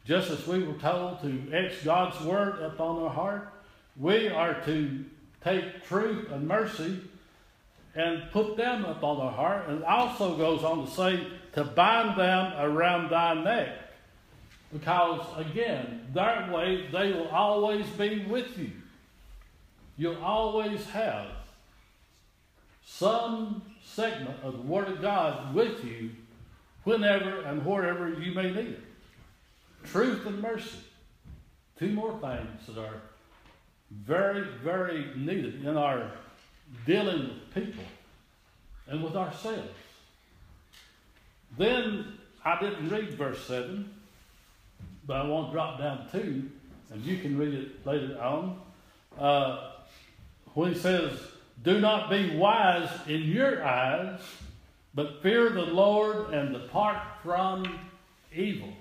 Just 0.05 0.31
as 0.31 0.45
we 0.47 0.63
were 0.63 0.73
told 0.73 1.21
to 1.21 1.51
etch 1.53 1.83
God's 1.83 2.19
word 2.21 2.61
upon 2.61 3.03
our 3.03 3.09
heart, 3.09 3.53
we 3.97 4.27
are 4.29 4.59
to 4.65 5.05
take 5.43 5.83
truth 5.85 6.31
and 6.31 6.47
mercy 6.47 6.99
and 7.93 8.23
put 8.31 8.57
them 8.57 8.85
upon 8.85 9.17
our 9.17 9.31
heart. 9.31 9.69
And 9.69 9.83
also 9.83 10.35
goes 10.37 10.63
on 10.63 10.85
to 10.85 10.91
say 10.91 11.27
to 11.53 11.63
bind 11.63 12.19
them 12.19 12.53
around 12.57 13.09
thy 13.11 13.33
neck. 13.35 13.69
Because 14.71 15.25
again, 15.37 16.07
that 16.13 16.51
way 16.51 16.87
they 16.91 17.11
will 17.11 17.27
always 17.27 17.85
be 17.87 18.25
with 18.25 18.57
you. 18.57 18.71
You'll 19.97 20.23
always 20.23 20.85
have 20.87 21.27
some 22.97 23.61
segment 23.83 24.35
of 24.43 24.53
the 24.53 24.61
Word 24.61 24.87
of 24.87 25.01
God 25.01 25.55
with 25.55 25.83
you 25.83 26.11
whenever 26.83 27.41
and 27.41 27.65
wherever 27.65 28.09
you 28.09 28.33
may 28.33 28.51
need 28.51 28.67
it. 28.67 28.83
Truth 29.85 30.25
and 30.25 30.41
mercy. 30.41 30.77
Two 31.79 31.91
more 31.93 32.11
things 32.19 32.67
that 32.67 32.77
are 32.77 33.01
very, 33.89 34.45
very 34.63 35.09
needed 35.15 35.65
in 35.65 35.77
our 35.77 36.11
dealing 36.85 37.29
with 37.29 37.53
people 37.53 37.83
and 38.87 39.03
with 39.03 39.15
ourselves. 39.15 39.69
Then 41.57 42.17
I 42.43 42.59
didn't 42.59 42.89
read 42.89 43.13
verse 43.13 43.43
7, 43.45 43.89
but 45.07 45.15
I 45.15 45.25
want 45.25 45.47
to 45.47 45.53
drop 45.53 45.79
down 45.79 46.07
two, 46.11 46.49
and 46.91 47.03
you 47.03 47.17
can 47.17 47.37
read 47.37 47.53
it 47.53 47.85
later 47.85 48.21
on. 48.21 48.59
Uh, 49.17 49.71
when 50.53 50.73
he 50.73 50.79
says, 50.79 51.19
Do 51.63 51.79
not 51.79 52.09
be 52.09 52.35
wise 52.35 52.89
in 53.07 53.21
your 53.23 53.63
eyes, 53.63 54.19
but 54.95 55.21
fear 55.21 55.49
the 55.49 55.61
Lord 55.61 56.33
and 56.33 56.53
depart 56.53 56.99
from 57.23 57.79
evil. 58.33 58.73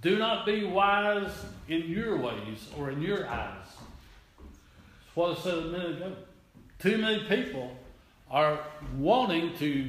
Do 0.00 0.18
not 0.18 0.46
be 0.46 0.64
wise 0.64 1.32
in 1.68 1.82
your 1.88 2.16
ways 2.16 2.68
or 2.76 2.90
in 2.90 3.02
your 3.02 3.28
eyes. 3.28 3.66
That's 4.36 5.16
what 5.16 5.38
I 5.38 5.40
said 5.40 5.58
a 5.58 5.62
minute 5.62 5.96
ago. 5.96 6.16
Too 6.78 6.96
many 6.96 7.24
people 7.24 7.76
are 8.30 8.60
wanting 8.96 9.56
to 9.58 9.88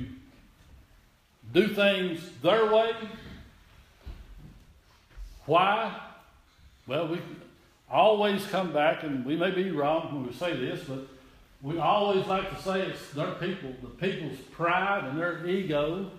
do 1.54 1.68
things 1.68 2.28
their 2.42 2.74
way. 2.74 2.92
Why? 5.46 5.96
Well, 6.88 7.08
we 7.08 7.20
always 7.92 8.46
come 8.48 8.74
back, 8.74 9.04
and 9.04 9.26
we 9.26 9.36
may 9.36 9.52
be 9.52 9.72
wrong 9.72 10.14
when 10.14 10.28
we 10.28 10.34
say 10.34 10.56
this, 10.56 10.84
but 10.86 11.08
we 11.62 11.78
always 11.78 12.26
like 12.28 12.50
to 12.56 12.62
say 12.62 12.82
it's 12.82 13.12
their 13.12 13.32
people, 13.36 13.74
the 13.82 13.90
people's 13.90 14.40
pride 14.52 15.04
and 15.06 15.20
their 15.20 15.46
ego. 15.46 16.10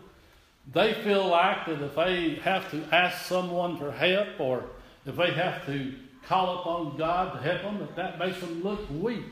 They 0.72 0.94
feel 0.94 1.26
like 1.26 1.66
that 1.66 1.82
if 1.82 1.96
they 1.96 2.36
have 2.44 2.70
to 2.70 2.84
ask 2.94 3.26
someone 3.26 3.76
for 3.78 3.90
help 3.90 4.38
or 4.38 4.64
if 5.04 5.16
they 5.16 5.32
have 5.32 5.66
to 5.66 5.94
call 6.26 6.60
upon 6.60 6.96
God 6.96 7.32
to 7.32 7.38
help 7.38 7.62
them, 7.62 7.78
that 7.80 7.96
that 7.96 8.18
makes 8.18 8.38
them 8.38 8.62
look 8.62 8.80
weak. 8.90 9.24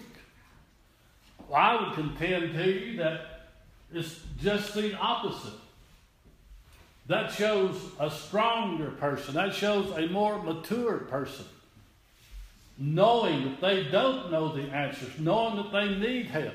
Well, 1.48 1.60
I 1.60 1.80
would 1.80 1.94
contend 1.94 2.54
to 2.54 2.70
you 2.70 2.96
that 2.96 3.50
it's 3.92 4.18
just 4.40 4.74
the 4.74 4.98
opposite. 4.98 5.58
That 7.06 7.32
shows 7.32 7.76
a 7.98 8.10
stronger 8.10 8.90
person. 8.92 9.34
That 9.34 9.54
shows 9.54 9.96
a 9.96 10.08
more 10.08 10.42
mature 10.42 10.98
person. 10.98 11.44
Knowing 12.82 13.44
that 13.44 13.60
they 13.60 13.84
don't 13.84 14.32
know 14.32 14.56
the 14.56 14.62
answers, 14.70 15.18
knowing 15.18 15.56
that 15.56 15.70
they 15.70 15.94
need 15.96 16.26
help. 16.26 16.54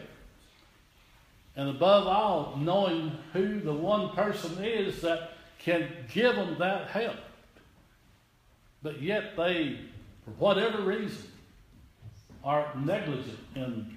And 1.55 1.69
above 1.69 2.07
all, 2.07 2.57
knowing 2.57 3.15
who 3.32 3.59
the 3.59 3.71
one 3.71 4.09
person 4.09 4.61
is 4.63 5.01
that 5.01 5.34
can 5.59 5.88
give 6.11 6.36
them 6.36 6.57
that 6.57 6.88
help. 6.89 7.15
But 8.82 9.01
yet 9.01 9.38
they, 9.38 9.80
for 10.26 10.32
whatever 10.32 10.82
reason, 10.82 11.32
are 12.43 12.71
negligent 12.76 13.39
in 13.55 13.95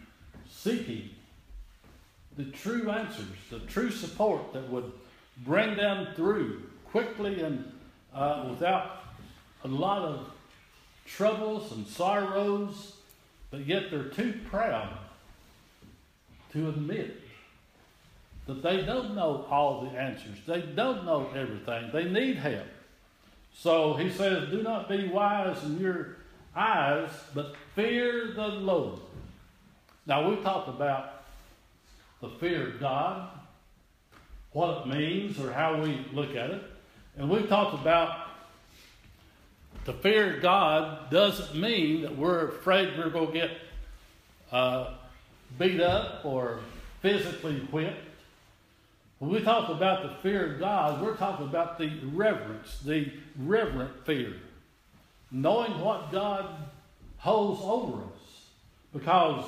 seeking 0.49 1.11
the 2.37 2.45
true 2.45 2.91
answers, 2.91 3.27
the 3.51 3.59
true 3.61 3.91
support 3.91 4.53
that 4.53 4.69
would 4.71 4.93
bring 5.45 5.77
them 5.77 6.09
through 6.15 6.63
quickly 6.91 7.43
and 7.43 7.73
uh, 8.15 8.47
without 8.49 9.03
a 9.65 9.69
lot 9.69 10.03
of 10.03 10.31
troubles 11.09 11.73
and 11.73 11.87
sorrows, 11.87 12.95
but 13.51 13.67
yet 13.67 13.91
they're 13.91 14.05
too 14.05 14.35
proud 14.51 14.97
to 16.53 16.69
admit 16.69 17.21
that 18.47 18.63
they 18.63 18.83
don't 18.83 19.15
know 19.15 19.47
all 19.51 19.83
the 19.83 19.99
answers. 19.99 20.39
They 20.47 20.63
don't 20.63 21.05
know 21.05 21.31
everything. 21.35 21.91
They 21.93 22.05
need 22.05 22.37
help. 22.37 22.67
So 23.55 23.95
he 23.95 24.11
says, 24.11 24.51
Do 24.51 24.63
not 24.63 24.89
be 24.89 25.09
wise 25.09 25.63
in 25.65 25.79
your 25.79 26.17
eyes, 26.55 27.11
but 27.35 27.55
fear 27.75 28.33
the 28.35 28.49
Lord. 28.49 29.01
Now, 30.07 30.29
we've 30.29 30.43
talked 30.43 30.69
about 30.69 31.25
the 32.23 32.29
fear 32.29 32.69
of 32.69 32.81
God, 32.81 33.29
what 34.53 34.87
it 34.87 34.87
means, 34.89 35.39
or 35.39 35.53
how 35.53 35.81
we 35.83 36.07
look 36.13 36.35
at 36.35 36.51
it. 36.51 36.63
And 37.19 37.29
we've 37.29 37.49
talked 37.49 37.75
about 37.75 38.28
the 39.89 39.95
fear 39.95 40.37
of 40.37 40.43
God 40.43 41.09
doesn't 41.11 41.59
mean 41.59 42.03
that 42.03 42.15
we're 42.15 42.49
afraid 42.49 42.99
we're 42.99 43.09
going 43.09 43.29
to 43.29 43.33
get 43.33 43.51
uh, 44.53 44.91
beat 45.59 45.81
up 45.81 46.27
or 46.27 46.61
physically 47.01 47.61
whipped. 47.73 47.97
When 49.19 49.31
we 49.31 49.41
talk 49.41 49.71
about 49.71 50.03
the 50.03 50.11
fear 50.23 50.53
of 50.53 50.61
God, 50.61 51.01
we're 51.01 51.17
talking 51.17 51.47
about 51.47 51.79
the 51.79 51.91
reverence, 52.13 52.81
the 52.81 53.11
reverent 53.39 54.05
fear. 54.05 54.35
Knowing 55.31 55.81
what 55.81 56.13
God 56.13 56.51
holds 57.17 57.63
over 57.65 58.03
us. 58.03 58.43
Because 58.93 59.43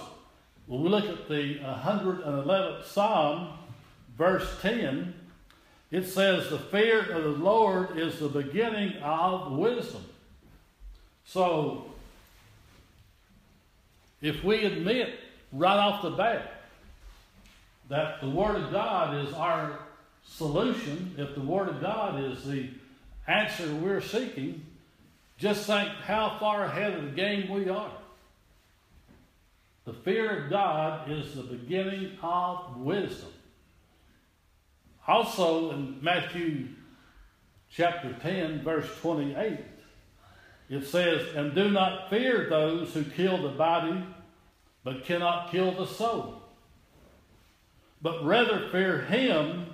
when 0.68 0.84
we 0.84 0.88
look 0.88 1.04
at 1.04 1.28
the 1.28 1.58
111th 1.58 2.86
Psalm, 2.86 3.58
verse 4.16 4.50
10, 4.62 5.12
it 5.90 6.06
says, 6.06 6.48
The 6.48 6.58
fear 6.58 7.02
of 7.12 7.24
the 7.24 7.28
Lord 7.28 7.98
is 7.98 8.20
the 8.20 8.28
beginning 8.30 8.96
of 9.02 9.52
wisdom. 9.52 10.06
So, 11.26 11.86
if 14.20 14.42
we 14.44 14.64
admit 14.64 15.18
right 15.52 15.78
off 15.78 16.02
the 16.02 16.10
bat 16.10 16.64
that 17.88 18.20
the 18.20 18.28
Word 18.28 18.56
of 18.56 18.70
God 18.70 19.16
is 19.26 19.32
our 19.32 19.78
solution, 20.24 21.14
if 21.18 21.34
the 21.34 21.40
Word 21.40 21.68
of 21.68 21.80
God 21.80 22.22
is 22.22 22.44
the 22.44 22.68
answer 23.26 23.72
we're 23.74 24.00
seeking, 24.00 24.64
just 25.38 25.66
think 25.66 25.88
how 26.04 26.36
far 26.38 26.64
ahead 26.64 26.92
of 26.92 27.04
the 27.04 27.10
game 27.10 27.50
we 27.50 27.68
are. 27.68 27.92
The 29.84 29.94
fear 29.94 30.44
of 30.44 30.50
God 30.50 31.10
is 31.10 31.34
the 31.34 31.42
beginning 31.42 32.18
of 32.22 32.76
wisdom. 32.76 33.30
Also 35.08 35.72
in 35.72 35.98
Matthew 36.02 36.68
chapter 37.70 38.12
10, 38.20 38.62
verse 38.62 38.86
28, 39.00 39.58
it 40.70 40.86
says, 40.86 41.34
And 41.34 41.54
do 41.54 41.68
not 41.68 42.08
fear 42.08 42.48
those 42.48 42.94
who 42.94 43.02
kill 43.02 43.42
the 43.42 43.48
body, 43.48 44.04
but 44.84 45.04
cannot 45.04 45.50
kill 45.50 45.72
the 45.72 45.86
soul. 45.86 46.40
But 48.00 48.24
rather 48.24 48.68
fear 48.70 49.00
him 49.02 49.66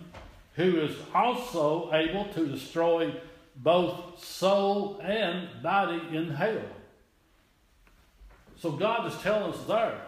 who 0.54 0.80
is 0.80 0.96
also 1.14 1.92
able 1.92 2.24
to 2.32 2.46
destroy 2.46 3.14
both 3.56 4.24
soul 4.24 4.98
and 5.02 5.62
body 5.62 6.00
in 6.16 6.30
hell. 6.30 6.62
So 8.58 8.72
God 8.72 9.06
is 9.12 9.20
telling 9.20 9.52
us 9.52 9.62
there 9.66 10.00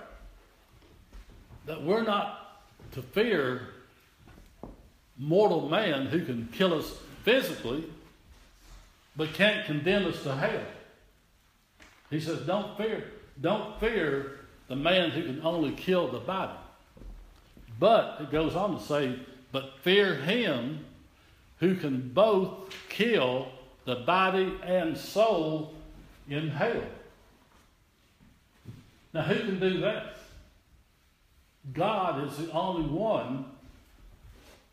that 1.66 1.82
we're 1.82 2.03
not 2.03 2.62
to 2.93 3.03
fear 3.03 3.68
mortal 5.18 5.68
man 5.68 6.07
who 6.07 6.24
can 6.24 6.49
kill 6.51 6.72
us 6.72 6.97
physically, 7.24 7.84
but 9.16 9.34
can't 9.34 9.66
condemn 9.66 10.07
us 10.07 10.22
to 10.22 10.34
hell. 10.34 10.64
He 12.11 12.20
says, 12.20 12.40
Don't 12.40 12.76
fear, 12.76 13.04
don't 13.40 13.78
fear 13.80 14.38
the 14.68 14.76
man 14.76 15.11
who 15.11 15.22
can 15.22 15.42
only 15.42 15.72
kill 15.72 16.09
the 16.09 16.18
body. 16.18 16.59
But 17.78 18.18
it 18.20 18.30
goes 18.30 18.54
on 18.54 18.78
to 18.78 18.82
say, 18.82 19.18
but 19.52 19.78
fear 19.82 20.14
him 20.14 20.84
who 21.59 21.74
can 21.76 22.11
both 22.12 22.74
kill 22.88 23.48
the 23.84 23.96
body 23.96 24.52
and 24.62 24.96
soul 24.96 25.74
in 26.28 26.50
hell. 26.50 26.82
Now, 29.14 29.22
who 29.22 29.38
can 29.38 29.59
do 29.59 29.80
that? 29.80 30.16
God 31.72 32.28
is 32.28 32.36
the 32.36 32.50
only 32.52 32.88
one 32.88 33.46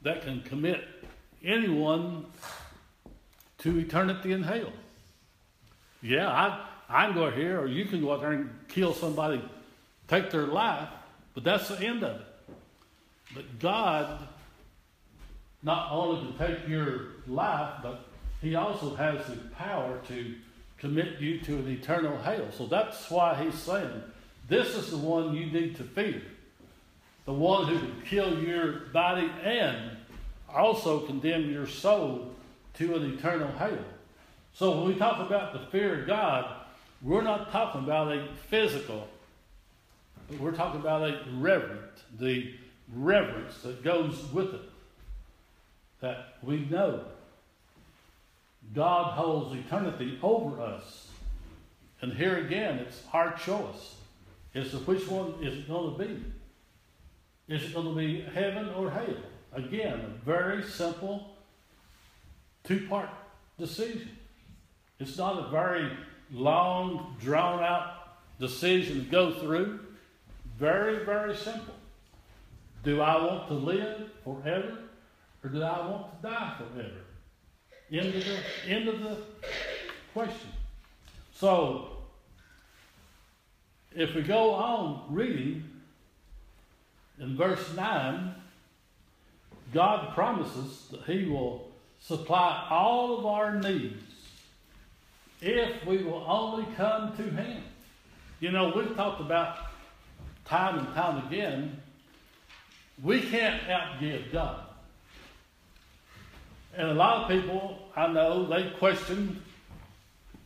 that 0.02 0.24
can 0.24 0.42
commit 0.42 0.84
anyone 1.44 2.26
to 3.60 3.78
eternity 3.78 4.34
in 4.34 4.44
hell. 4.44 4.72
Yeah, 6.02 6.30
I, 6.30 6.68
I 6.90 7.08
can 7.08 7.16
go 7.16 7.32
here, 7.32 7.60
or 7.60 7.68
you 7.68 7.86
can 7.86 8.02
go 8.02 8.14
out 8.14 8.22
there 8.22 8.32
and 8.32 8.50
kill 8.68 8.94
somebody, 8.94 9.42
take 10.08 10.30
their 10.30 10.46
life, 10.46 10.90
but 11.34 11.44
that's 11.44 11.68
the 11.68 11.80
end 11.80 12.04
of 12.04 12.22
it. 12.22 12.28
But 13.34 13.60
God 13.60 14.28
not 15.64 15.92
only 15.92 16.22
can 16.22 16.38
take 16.38 16.68
your 16.68 17.08
life, 17.28 17.80
but 17.82 18.06
He 18.42 18.56
also 18.56 18.96
has 18.96 19.26
the 19.28 19.38
power 19.58 20.00
to 20.08 20.36
commit 20.78 21.20
you 21.20 21.40
to 21.42 21.56
an 21.58 21.68
eternal 21.70 22.18
hell. 22.20 22.48
So 22.52 22.68
that's 22.68 23.10
why 23.10 23.44
He's 23.44 23.56
saying, 23.56 24.04
this 24.48 24.76
is 24.76 24.92
the 24.92 24.98
one 24.98 25.34
you 25.34 25.48
need 25.48 25.76
to 25.78 25.84
fear. 25.84 26.22
The 27.26 27.34
one 27.34 27.68
who 27.68 27.80
can 27.80 28.02
kill 28.06 28.40
your 28.40 28.82
body 28.94 29.32
and 29.44 29.98
also 30.48 31.00
condemn 31.00 31.52
your 31.52 31.66
soul 31.66 32.32
to 32.76 32.96
an 32.96 33.14
eternal 33.14 33.52
hell. 33.54 33.80
So 34.54 34.78
when 34.78 34.88
we 34.88 34.96
talk 34.96 35.26
about 35.26 35.54
the 35.54 35.66
fear 35.72 36.02
of 36.02 36.08
God, 36.08 36.55
we're 37.06 37.22
not 37.22 37.52
talking 37.52 37.84
about 37.84 38.12
a 38.12 38.28
physical, 38.50 39.08
we're 40.40 40.52
talking 40.52 40.82
about 40.82 41.08
a 41.08 41.22
reverent, 41.36 41.92
the 42.20 42.52
reverence 42.94 43.62
that 43.62 43.84
goes 43.84 44.26
with 44.34 44.56
it. 44.56 44.62
That 46.02 46.38
we 46.42 46.66
know 46.66 47.06
God 48.74 49.14
holds 49.14 49.56
eternity 49.56 50.20
over 50.22 50.60
us. 50.60 51.08
And 52.02 52.12
here 52.14 52.38
again, 52.38 52.80
it's 52.80 53.02
our 53.14 53.38
choice 53.38 53.96
to 54.54 54.78
which 54.86 55.08
one 55.08 55.36
is 55.42 55.60
it 55.60 55.68
going 55.68 55.98
to 55.98 56.04
be. 56.04 56.24
Is 57.48 57.64
it 57.64 57.74
going 57.74 57.88
to 57.88 57.96
be 57.96 58.22
heaven 58.22 58.70
or 58.70 58.90
hell? 58.90 59.16
Again, 59.54 60.00
a 60.00 60.26
very 60.26 60.64
simple 60.64 61.36
two 62.64 62.88
part 62.88 63.10
decision. 63.60 64.10
It's 65.00 65.18
not 65.18 65.48
a 65.48 65.52
very 65.52 65.92
long, 66.32 67.16
drawn 67.22 67.64
out 67.64 67.96
decision 68.40 69.06
to 69.06 69.12
go 69.12 69.32
through. 69.34 69.80
Very, 70.58 71.06
very 71.06 71.36
simple. 71.36 71.74
Do 72.84 73.02
I 73.02 73.24
want 73.24 73.48
to 73.48 73.54
live 73.54 74.10
forever 74.24 74.78
or 75.44 75.50
do 75.50 75.62
I 75.62 75.88
want 75.88 76.22
to 76.22 76.30
die 76.30 76.56
forever? 76.58 77.02
End 77.92 78.16
of 78.16 78.26
the, 78.26 78.40
end 78.68 78.88
of 78.88 79.02
the 79.02 79.18
question. 80.14 80.50
So, 81.34 81.98
if 83.96 84.16
we 84.16 84.22
go 84.22 84.54
on 84.54 85.06
reading 85.10 85.64
in 87.20 87.38
verse 87.38 87.74
9, 87.76 88.36
God 89.74 90.14
promises 90.14 90.88
that 90.92 91.04
He 91.04 91.26
will 91.26 91.70
supply 92.00 92.68
all 92.70 93.18
of 93.18 93.26
our 93.26 93.56
needs 93.56 94.15
if 95.46 95.86
we 95.86 95.98
will 96.04 96.26
only 96.28 96.66
come 96.76 97.16
to 97.18 97.24
Him. 97.24 97.64
You 98.40 98.52
know, 98.52 98.74
we've 98.76 98.96
talked 98.96 99.22
about 99.22 99.58
time 100.46 100.80
and 100.80 100.94
time 100.94 101.26
again, 101.28 101.82
we 103.04 103.22
can't 103.22 103.62
outgive 103.64 104.32
God. 104.32 104.62
And 106.76 106.90
a 106.90 106.94
lot 106.94 107.24
of 107.24 107.30
people 107.30 107.80
I 107.96 108.08
know, 108.08 108.46
they 108.46 108.70
question 108.78 109.42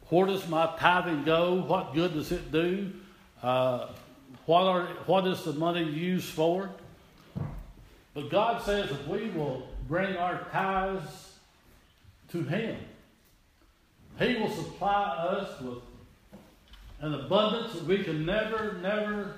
where 0.10 0.26
does 0.26 0.47
my 0.47 0.76
tithing 0.80 1.24
go? 1.24 1.62
What 1.62 1.93
good 1.93 2.14
does 2.14 2.32
it 2.32 2.52
do? 2.52 2.91
Uh, 3.43 3.88
what, 4.47 4.64
are, 4.64 4.86
what 5.06 5.28
is 5.28 5.43
the 5.43 5.54
money 5.54 5.84
used 5.84 6.30
for? 6.30 6.70
But 8.16 8.32
God 8.32 8.64
says 8.64 8.89
if 8.89 9.08
we 9.08 9.30
will 9.30 9.68
bring 9.88 10.18
our 10.18 10.47
tithes 10.52 11.34
to 12.32 12.41
Him, 12.43 12.76
He 14.20 14.36
will 14.36 14.50
supply 14.50 15.16
us 15.16 15.62
with 15.62 15.80
an 17.00 17.14
abundance 17.14 17.74
that 17.74 17.86
we 17.86 18.04
can 18.04 18.26
never, 18.26 18.74
never 18.82 19.36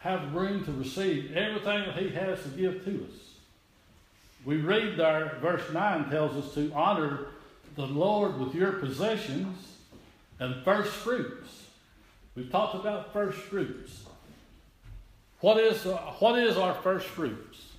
have 0.00 0.34
room 0.34 0.64
to 0.64 0.72
receive 0.72 1.36
everything 1.36 1.84
that 1.86 1.96
He 1.96 2.10
has 2.10 2.42
to 2.42 2.48
give 2.48 2.84
to 2.84 3.06
us. 3.08 3.34
We 4.44 4.56
read 4.56 4.96
there, 4.96 5.38
verse 5.40 5.62
9 5.72 6.10
tells 6.10 6.44
us 6.44 6.52
to 6.54 6.72
honor 6.74 7.26
the 7.76 7.86
Lord 7.86 8.40
with 8.40 8.54
your 8.54 8.72
possessions 8.72 9.56
and 10.40 10.64
first 10.64 10.90
fruits. 10.90 11.66
We've 12.34 12.50
talked 12.50 12.74
about 12.74 13.12
first 13.12 13.38
fruits. 13.38 14.04
What 15.40 15.58
is, 15.58 15.86
uh, 15.86 15.96
what 16.18 16.38
is 16.38 16.56
our 16.56 16.74
first 16.74 17.06
fruits? 17.06 17.72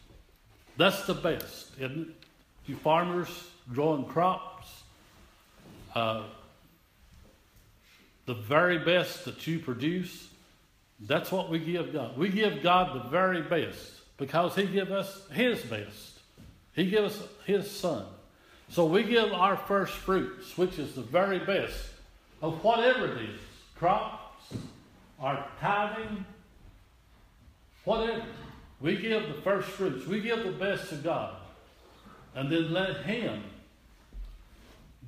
That's 0.77 1.05
the 1.05 1.13
best, 1.13 1.71
isn't 1.77 2.09
it? 2.09 2.15
You 2.65 2.77
farmers 2.77 3.49
growing 3.73 4.05
crops, 4.05 4.52
uh, 5.95 6.23
the 8.25 8.33
very 8.33 8.79
best 8.79 9.25
that 9.25 9.45
you 9.47 9.59
produce, 9.59 10.29
that's 10.99 11.31
what 11.31 11.49
we 11.49 11.59
give 11.59 11.91
God. 11.93 12.17
We 12.17 12.29
give 12.29 12.63
God 12.63 12.95
the 12.95 13.09
very 13.09 13.41
best 13.41 13.91
because 14.17 14.55
He 14.55 14.65
gives 14.65 14.91
us 14.91 15.27
His 15.31 15.61
best. 15.63 16.19
He 16.73 16.89
gives 16.89 17.19
us 17.19 17.27
His 17.45 17.69
Son. 17.69 18.05
So 18.69 18.85
we 18.85 19.03
give 19.03 19.31
our 19.33 19.57
first 19.57 19.93
fruits, 19.93 20.57
which 20.57 20.79
is 20.79 20.93
the 20.93 21.01
very 21.01 21.39
best 21.39 21.77
of 22.41 22.63
whatever 22.63 23.05
it 23.07 23.29
is 23.29 23.39
crops, 23.75 24.53
our 25.19 25.45
tithing, 25.59 26.25
whatever. 27.83 28.23
We 28.79 28.97
give 28.97 29.27
the 29.27 29.41
first 29.41 29.69
fruits. 29.69 30.07
We 30.07 30.21
give 30.21 30.43
the 30.43 30.51
best 30.51 30.89
to 30.89 30.95
God. 30.95 31.35
And 32.35 32.51
then 32.51 32.71
let 32.71 33.05
Him 33.05 33.43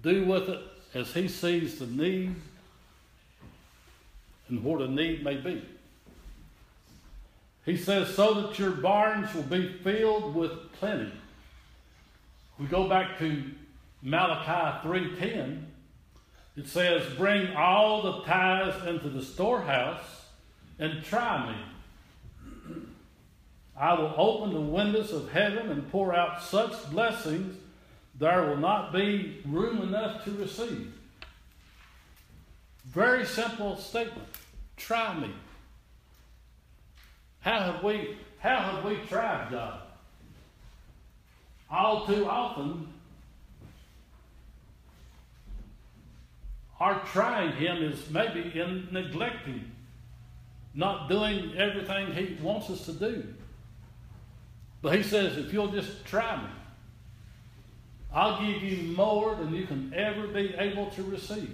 do 0.02 0.26
with 0.26 0.50
it 0.50 0.62
as 0.96 1.14
He 1.14 1.28
sees 1.28 1.78
the 1.78 1.86
need 1.86 2.36
and 4.50 4.64
what 4.64 4.82
a 4.82 4.88
need 4.88 5.24
may 5.24 5.36
be. 5.38 5.64
He 7.66 7.78
says, 7.78 8.16
so 8.16 8.41
that 8.41 8.58
your 8.58 8.72
barns 8.72 9.34
will 9.36 9.43
be 9.43 9.72
filled 9.84 10.34
with 10.34 10.72
plenty 10.74 11.12
we 12.58 12.68
go 12.68 12.88
back 12.88 13.20
to 13.20 13.43
Malachi 14.02 14.88
3:10. 14.88 15.66
It 16.56 16.68
says, 16.68 17.16
"Bring 17.18 17.54
all 17.56 18.02
the 18.02 18.24
tithes 18.24 18.86
into 18.86 19.10
the 19.10 19.22
storehouse 19.22 20.28
and 20.80 21.04
try 21.04 21.52
me. 21.52 21.58
I 23.78 23.93
will 23.93 24.14
open 24.16 24.54
the 24.54 24.62
windows 24.62 25.12
of 25.12 25.32
heaven 25.32 25.70
and 25.70 25.91
pour 25.91 26.16
out 26.16 26.41
such 26.41 26.89
blessings 26.91 27.58
there 28.18 28.43
will 28.43 28.57
not 28.57 28.93
be 28.93 29.41
room 29.45 29.82
enough 29.82 30.24
to 30.26 30.32
receive." 30.32 30.93
Very 32.86 33.26
simple 33.26 33.78
statement. 33.78 34.28
Try 34.78 35.18
me. 35.20 35.32
How 37.41 37.59
have 37.59 37.84
we 37.84 38.18
how 38.39 38.57
have 38.57 38.86
we 38.86 38.97
tried 39.07 39.51
God? 39.51 39.82
all 41.70 42.05
too 42.05 42.28
often, 42.28 42.88
our 46.80 46.99
trying 47.05 47.53
Him 47.53 47.84
is 47.84 48.09
maybe 48.09 48.57
in 48.59 48.88
neglecting, 48.91 49.72
not 50.74 51.09
doing 51.09 51.55
everything 51.57 52.13
He 52.13 52.41
wants 52.41 52.70
us 52.70 52.86
to 52.86 52.93
do. 52.93 53.34
But 54.82 54.95
He 54.95 55.03
says, 55.03 55.38
if 55.38 55.51
you'll 55.51 55.72
just 55.72 56.05
try 56.05 56.38
me, 56.38 56.49
I'll 58.16 58.41
give 58.41 58.63
you 58.63 58.95
more 58.95 59.36
than 59.36 59.53
you 59.53 59.68
can 59.68 59.93
ever 59.93 60.28
be 60.28 60.55
able 60.57 60.89
to 60.91 61.03
receive. 61.03 61.53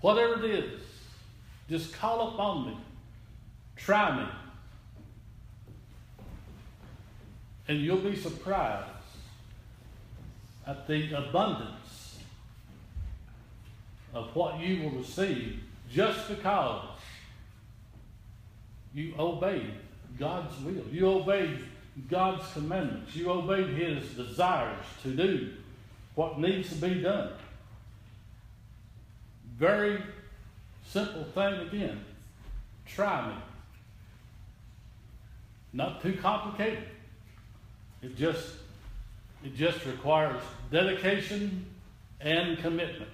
Whatever 0.00 0.42
it 0.42 0.50
is, 0.50 0.80
just 1.68 1.92
call 1.92 2.28
upon 2.28 2.66
me. 2.66 2.78
Try 3.76 4.16
me. 4.16 4.26
And 7.68 7.78
you'll 7.78 7.98
be 7.98 8.16
surprised 8.16 8.88
at 10.66 10.86
the 10.88 11.12
abundance 11.12 12.18
of 14.14 14.34
what 14.34 14.58
you 14.60 14.82
will 14.82 14.98
receive 14.98 15.60
just 15.90 16.26
because 16.28 16.88
you 18.94 19.12
obeyed 19.18 19.74
God's 20.18 20.58
will. 20.62 20.84
You 20.90 21.06
obeyed 21.08 21.64
God's 22.08 22.50
commandments. 22.52 23.14
You 23.14 23.30
obeyed 23.30 23.68
His 23.68 24.10
desires 24.10 24.84
to 25.02 25.10
do 25.10 25.52
what 26.14 26.38
needs 26.38 26.68
to 26.70 26.74
be 26.76 27.02
done. 27.02 27.32
Very 29.58 30.02
simple 30.86 31.24
thing 31.24 31.54
again. 31.66 32.04
Try 32.86 33.28
me. 33.28 33.34
Not 35.72 36.02
too 36.02 36.14
complicated. 36.14 36.84
It 38.02 38.16
just 38.16 38.54
it 39.44 39.54
just 39.54 39.84
requires 39.86 40.42
dedication 40.70 41.66
and 42.20 42.58
commitment. 42.58 43.10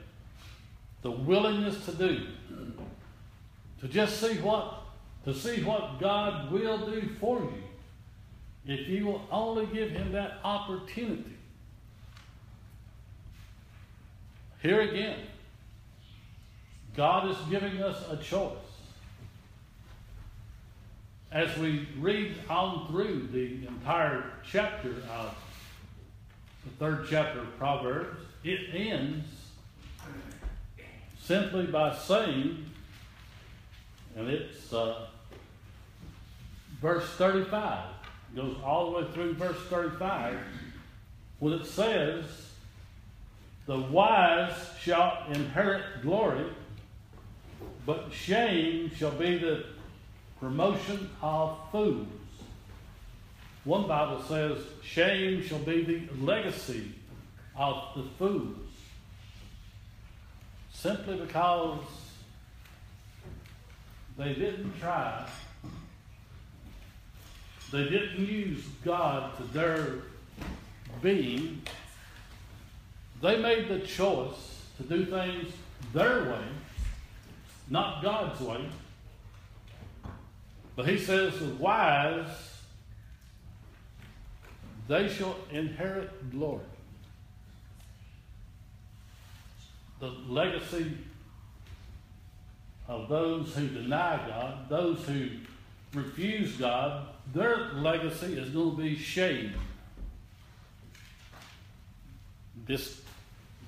The 1.03 1.11
willingness 1.11 1.85
to 1.87 1.93
do. 1.93 2.27
To 3.81 3.89
just 3.89 4.21
see 4.21 4.39
what 4.39 4.83
to 5.25 5.35
see 5.35 5.63
what 5.63 5.99
God 6.01 6.51
will 6.51 6.87
do 6.87 7.09
for 7.21 7.41
you. 7.41 7.66
If 8.67 8.89
you 8.89 9.07
will 9.07 9.27
only 9.31 9.67
give 9.67 9.91
him 9.91 10.13
that 10.13 10.39
opportunity. 10.43 11.37
Here 14.61 14.81
again, 14.81 15.21
God 16.97 17.31
is 17.31 17.37
giving 17.49 17.81
us 17.83 18.03
a 18.11 18.17
choice. 18.17 18.57
As 21.31 21.57
we 21.59 21.87
read 21.99 22.35
on 22.49 22.89
through 22.89 23.29
the 23.31 23.67
entire 23.67 24.33
chapter 24.45 24.91
of 25.13 25.35
the 26.65 26.71
third 26.79 27.07
chapter 27.09 27.41
of 27.41 27.59
Proverbs, 27.59 28.23
it 28.43 28.75
ends 28.75 29.27
simply 31.21 31.67
by 31.67 31.95
saying, 31.95 32.65
and 34.17 34.29
it's 34.29 34.73
uh, 34.73 35.07
verse 36.81 37.09
35, 37.11 37.85
goes 38.37 38.57
all 38.63 38.91
the 38.91 38.99
way 38.99 39.13
through 39.13 39.35
verse 39.35 39.57
35, 39.71 40.39
when 41.39 41.55
it 41.55 41.65
says, 41.65 42.25
The 43.67 43.79
wise 43.81 44.53
shall 44.79 45.25
inherit 45.33 46.03
glory, 46.03 46.45
but 47.87 48.13
shame 48.13 48.91
shall 48.95 49.13
be 49.13 49.39
the 49.39 49.65
promotion 50.39 51.09
of 51.23 51.57
fools. 51.73 52.07
One 53.65 53.89
Bible 53.89 54.23
says, 54.23 54.59
Shame 54.83 55.43
shall 55.43 55.59
be 55.61 55.83
the 55.83 56.23
legacy 56.23 56.93
of 57.57 57.83
the 57.97 58.05
fools. 58.19 58.59
Simply 60.73 61.17
because 61.17 61.81
they 64.19 64.35
didn't 64.35 64.79
try, 64.79 65.27
they 67.73 67.85
didn't 67.85 68.27
use 68.27 68.63
God 68.85 69.37
to 69.37 69.43
their 69.45 69.87
being. 71.03 71.63
They 73.21 73.39
made 73.39 73.69
the 73.69 73.81
choice 73.81 74.65
to 74.77 74.83
do 74.83 75.07
things 75.07 75.53
their 75.93 76.25
way, 76.25 76.45
not 77.69 78.03
God's 78.03 78.41
way. 78.41 78.69
But 80.77 80.87
he 80.87 80.99
says, 80.99 81.39
the 81.39 81.47
wise, 81.55 82.27
they 84.89 85.09
shall 85.09 85.37
inherit 85.51 86.31
glory. 86.31 86.61
The 89.99 90.13
legacy 90.29 90.93
of 92.87 93.09
those 93.09 93.55
who 93.55 93.67
deny 93.69 94.19
God, 94.29 94.69
those 94.69 95.03
who 95.07 95.31
refuse 95.95 96.53
God, 96.57 97.09
their 97.33 97.73
legacy 97.75 98.39
is 98.39 98.51
going 98.51 98.77
to 98.77 98.83
be 98.83 98.97
shame, 98.97 99.53
dis- 102.67 103.01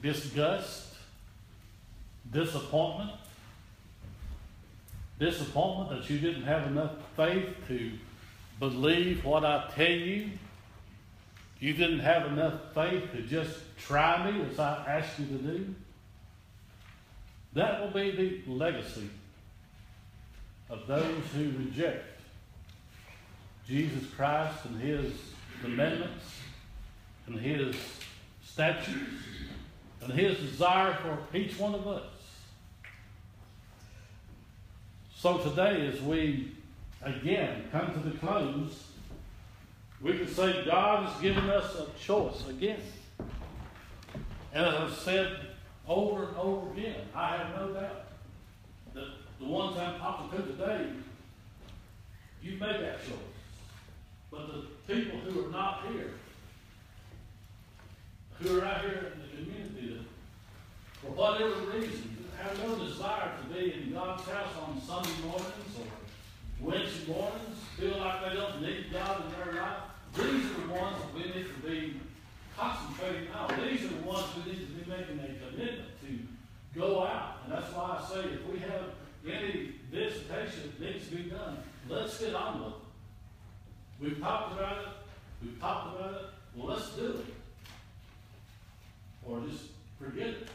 disgust, 0.03 0.95
disappointment, 2.33 3.13
disappointment 5.19 5.91
that 5.91 6.11
you 6.11 6.19
didn't 6.19 6.45
have 6.45 6.67
enough 6.69 6.93
faith 7.17 7.49
to 7.67 7.93
believe 8.61 9.25
what 9.25 9.45
I 9.45 9.69
tell 9.75 9.91
you. 9.91 10.31
You 11.61 11.73
didn't 11.73 12.01
have 12.01 12.27
enough 12.27 12.73
faith 12.73 13.11
to 13.13 13.23
just 13.23 13.59
try 13.79 14.31
me 14.31 14.43
as 14.49 14.59
I 14.61 14.85
asked 14.87 15.19
you 15.19 15.27
to 15.27 15.43
do. 15.43 15.75
That 17.55 17.81
will 17.81 17.91
be 17.91 18.11
the 18.13 18.53
legacy 18.53 19.11
of 20.71 20.87
those 20.87 21.25
who 21.35 21.51
reject 21.59 22.18
Jesus 23.69 24.09
Christ 24.17 24.65
and 24.65 24.81
His 24.81 25.13
commandments 25.61 26.25
and 27.27 27.39
His 27.39 27.77
statutes 28.43 29.23
and 30.01 30.13
His 30.13 30.39
desire 30.39 30.97
for 31.03 31.37
each 31.37 31.59
one 31.59 31.75
of 31.75 31.87
us. 31.87 32.05
So 35.15 35.37
today, 35.39 35.87
as 35.87 36.01
we 36.01 36.53
again 37.03 37.65
come 37.71 37.93
to 37.93 38.09
the 38.09 38.17
close, 38.17 38.85
we 40.01 40.17
can 40.17 40.29
say 40.29 40.65
God 40.65 41.09
has 41.09 41.21
given 41.21 41.51
us 41.51 41.77
a 41.77 41.87
choice 41.99 42.49
again. 42.49 42.81
And 44.55 44.65
as 44.65 44.75
I've 44.75 44.95
said 44.95 45.37
over 45.87 46.29
and 46.29 46.37
over 46.37 46.73
again, 46.73 47.03
I 47.15 47.37
have 47.37 47.57
no 47.57 47.73
doubt 47.75 48.05
that 48.95 49.09
the 49.39 49.45
ones 49.45 49.77
I'm 49.77 49.99
talking 49.99 50.39
to 50.39 50.47
today, 50.47 50.87
you 52.43 52.53
made 52.53 52.81
that 52.81 53.05
choice. 53.05 53.28
But 54.31 54.47
the 54.49 54.95
people 54.95 55.19
who 55.21 55.47
are 55.47 55.51
not 55.51 55.87
here, 55.91 56.11
who 58.41 58.61
are 58.61 58.65
out 58.65 58.81
here 58.83 59.13
in 59.15 59.23
the 59.23 59.29
community 59.37 59.95
that, 59.95 61.01
for 61.01 61.13
whatever 61.13 61.55
reason, 61.73 62.27
have 62.41 62.57
no 62.67 62.77
desire 62.85 63.33
to 63.41 63.55
be 63.55 63.73
in 63.73 63.93
God's 63.93 64.23
house 64.25 64.53
on 64.63 64.81
Sunday 64.81 65.11
mornings 65.27 65.75
or 65.79 65.87
Wednesday 66.61 67.13
mornings, 67.13 67.59
feel 67.79 67.99
like 67.99 68.29
they 68.29 68.37
don't 68.37 68.63
need 68.63 68.93
God 68.93 69.25
in 69.25 69.33
their 69.33 69.61
life, 69.61 69.83
these 70.17 70.45
are 70.47 70.67
the 70.67 70.73
ones 70.73 70.97
that 71.03 71.15
we 71.15 71.23
need 71.23 71.47
to 71.47 71.69
be 71.69 72.01
concentrating 72.57 73.31
on. 73.33 73.49
These 73.69 73.85
are 73.85 73.89
the 73.89 74.03
ones 74.03 74.25
we 74.37 74.53
need 74.53 74.61
to 74.67 74.73
be 74.73 74.91
making 74.91 75.21
a 75.21 75.51
commitment 75.51 75.89
to 76.03 76.79
go 76.79 77.05
out. 77.05 77.39
And 77.45 77.53
that's 77.53 77.73
why 77.73 78.01
I 78.01 78.09
say 78.09 78.29
if 78.31 78.47
we 78.47 78.59
have 78.61 78.95
any 79.27 79.73
visitation 79.91 80.73
that 80.79 80.93
needs 80.93 81.09
to 81.09 81.17
be 81.17 81.31
done, 81.31 81.59
let's 81.89 82.19
get 82.19 82.35
on 82.35 82.65
with 82.65 82.73
it. 82.73 82.88
We've 84.01 84.21
talked 84.21 84.53
about 84.53 84.79
it, 84.79 84.89
we've 85.43 85.61
talked 85.61 85.97
about 85.97 86.15
it, 86.15 86.27
well, 86.55 86.69
let's 86.69 86.91
do 86.91 87.07
it. 87.07 87.35
Or 89.27 89.41
just 89.41 89.65
forget 90.01 90.29
it. 90.29 90.49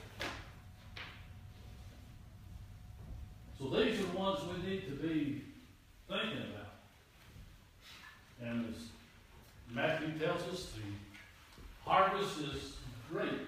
So 3.60 3.70
these 3.70 4.00
are 4.00 4.04
the 4.04 4.18
ones 4.18 4.40
we 4.44 4.70
need 4.70 4.86
to 4.86 4.96
be 4.96 5.42
thinking 6.10 6.44
about. 6.54 6.74
And 8.42 8.74
as 8.74 8.82
Matthew 9.74 10.18
tells 10.20 10.42
us, 10.44 10.72
the 10.74 11.90
harvest 11.90 12.40
is 12.40 12.78
great, 13.12 13.48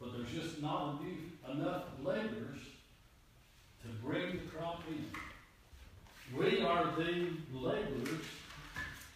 but 0.00 0.12
there's 0.12 0.30
just 0.30 0.60
not 0.60 1.00
enough 1.50 1.84
laborers 2.02 2.60
to 3.82 3.88
bring 4.04 4.32
the 4.32 4.38
crop 4.50 4.82
in. 4.88 5.06
We 6.36 6.62
are 6.62 6.84
the 6.96 7.28
laborers 7.52 8.24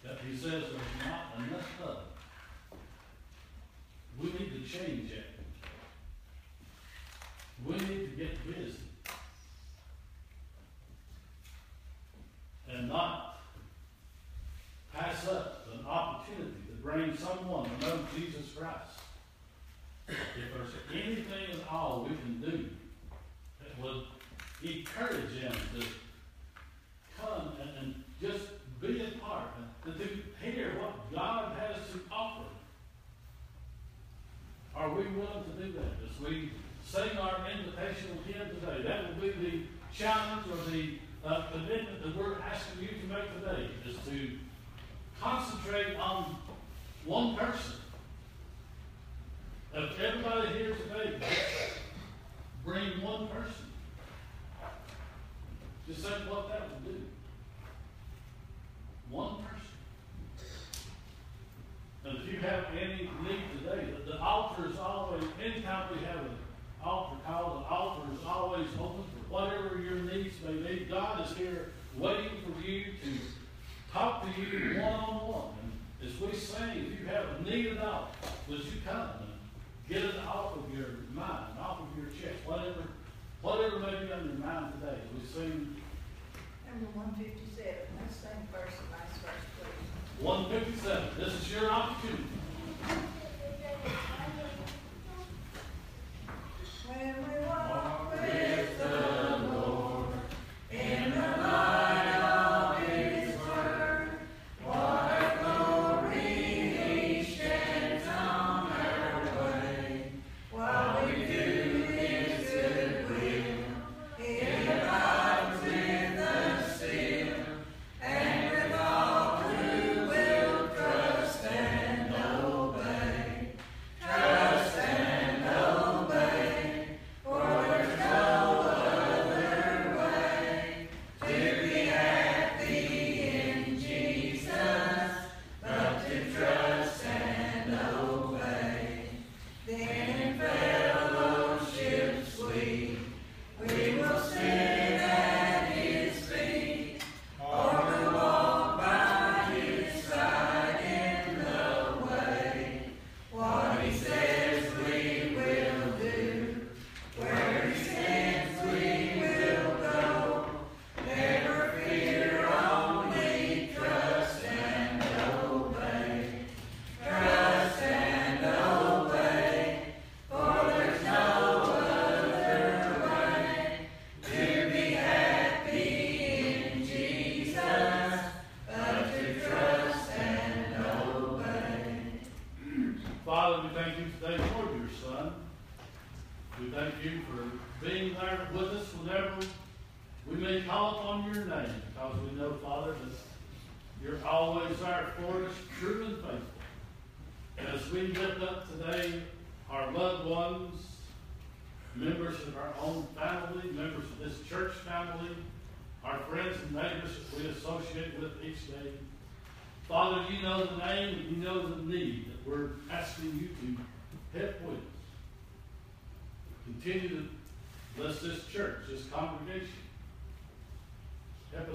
that 0.04 0.18
he 0.28 0.36
says 0.36 0.50
there's 0.50 1.06
not 1.06 1.32
enough 1.38 1.80
of. 1.82 1.98
We 4.20 4.26
need 4.32 4.52
to 4.52 4.60
change 4.70 5.10
that. 5.10 5.36
We 7.64 7.74
need 7.74 8.10
to 8.10 8.16
get 8.16 8.46
busy. 8.46 8.85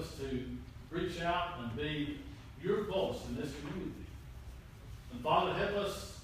Us 0.02 0.08
to 0.18 0.44
reach 0.90 1.20
out 1.22 1.60
and 1.60 1.76
be 1.76 2.18
your 2.62 2.84
voice 2.84 3.16
in 3.28 3.36
this 3.36 3.52
community. 3.60 4.06
And 5.12 5.22
Father, 5.22 5.54
help 5.54 5.76
us 5.76 6.18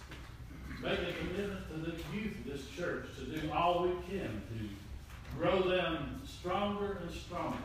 make 0.82 0.98
a 0.98 1.12
commitment 1.12 1.68
to 1.68 1.90
the 1.90 1.96
youth 2.14 2.36
of 2.38 2.52
this 2.52 2.68
church 2.76 3.06
to 3.18 3.40
do 3.40 3.50
all 3.52 3.82
we 3.82 3.90
can 4.08 4.42
to 4.48 5.38
grow 5.38 5.62
them 5.62 6.20
stronger 6.26 6.98
and 7.02 7.10
stronger 7.10 7.58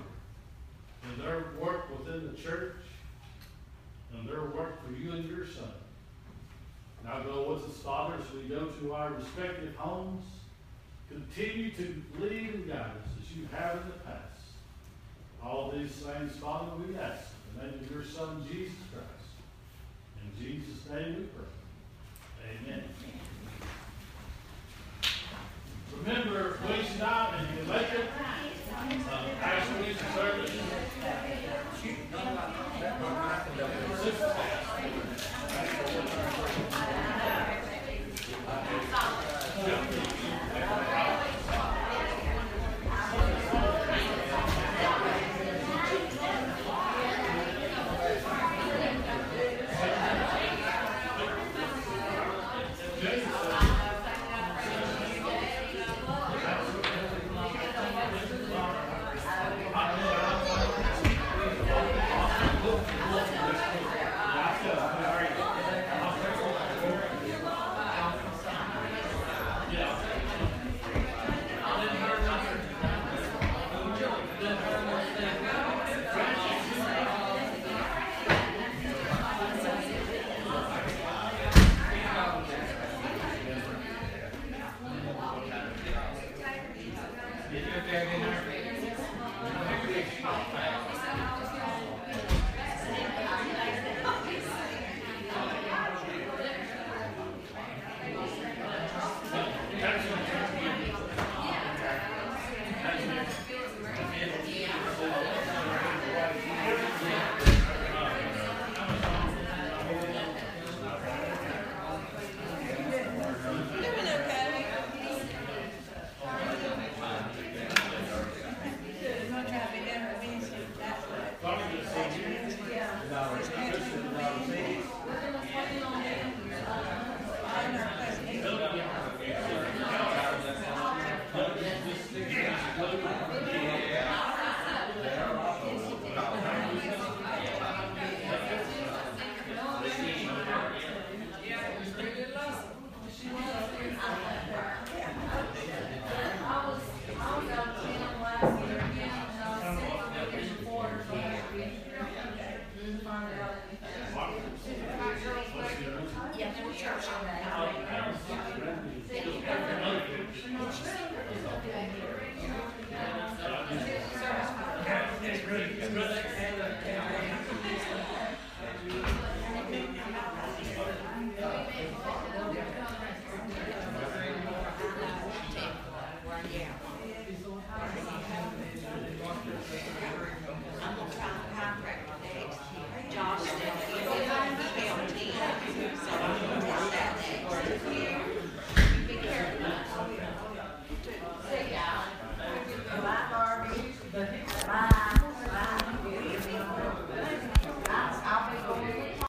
in 1.03 1.23
their 1.23 1.45
work 1.59 1.89
within 1.97 2.31
the 2.31 2.41
church 2.41 2.75
and 4.13 4.27
their 4.27 4.41
work 4.41 4.85
for 4.85 4.93
you 4.93 5.11
and 5.11 5.27
your 5.27 5.45
son. 5.45 5.71
Now 7.03 7.21
go 7.23 7.53
with 7.53 7.69
us, 7.69 7.77
Father, 7.77 8.15
as 8.15 8.33
we 8.33 8.47
go 8.47 8.67
to 8.67 8.93
our 8.93 9.11
respective 9.13 9.75
homes. 9.75 10.23
Continue 11.09 11.71
to 11.71 12.01
lead 12.19 12.53
and 12.53 12.67
guide 12.67 12.79
us 12.79 13.09
as 13.21 13.37
you 13.37 13.47
have 13.51 13.75
in 13.75 13.87
the 13.87 13.99
past. 14.05 14.32
All 15.45 15.71
these 15.75 15.91
things, 15.91 16.35
Father, 16.37 16.71
we 16.77 16.95
ask 16.97 17.25
in 17.51 17.59
the 17.59 17.65
name 17.65 17.83
of 17.83 17.91
your 17.91 18.05
Son, 18.05 18.45
Jesus 18.49 18.73
Christ. 18.91 19.09
In 20.21 20.43
Jesus' 20.43 20.89
name 20.89 21.15
we 21.17 21.23
pray. 21.35 21.47
Amen. 22.65 22.83
Remember, 25.99 26.57
Wednesday 26.67 26.99
night, 26.99 27.33
and 27.39 27.57
you 27.57 27.63
make 27.71 27.91
it, 27.91 28.09
uh, 29.09 29.29
actually, 29.41 29.93
service. 30.15 30.51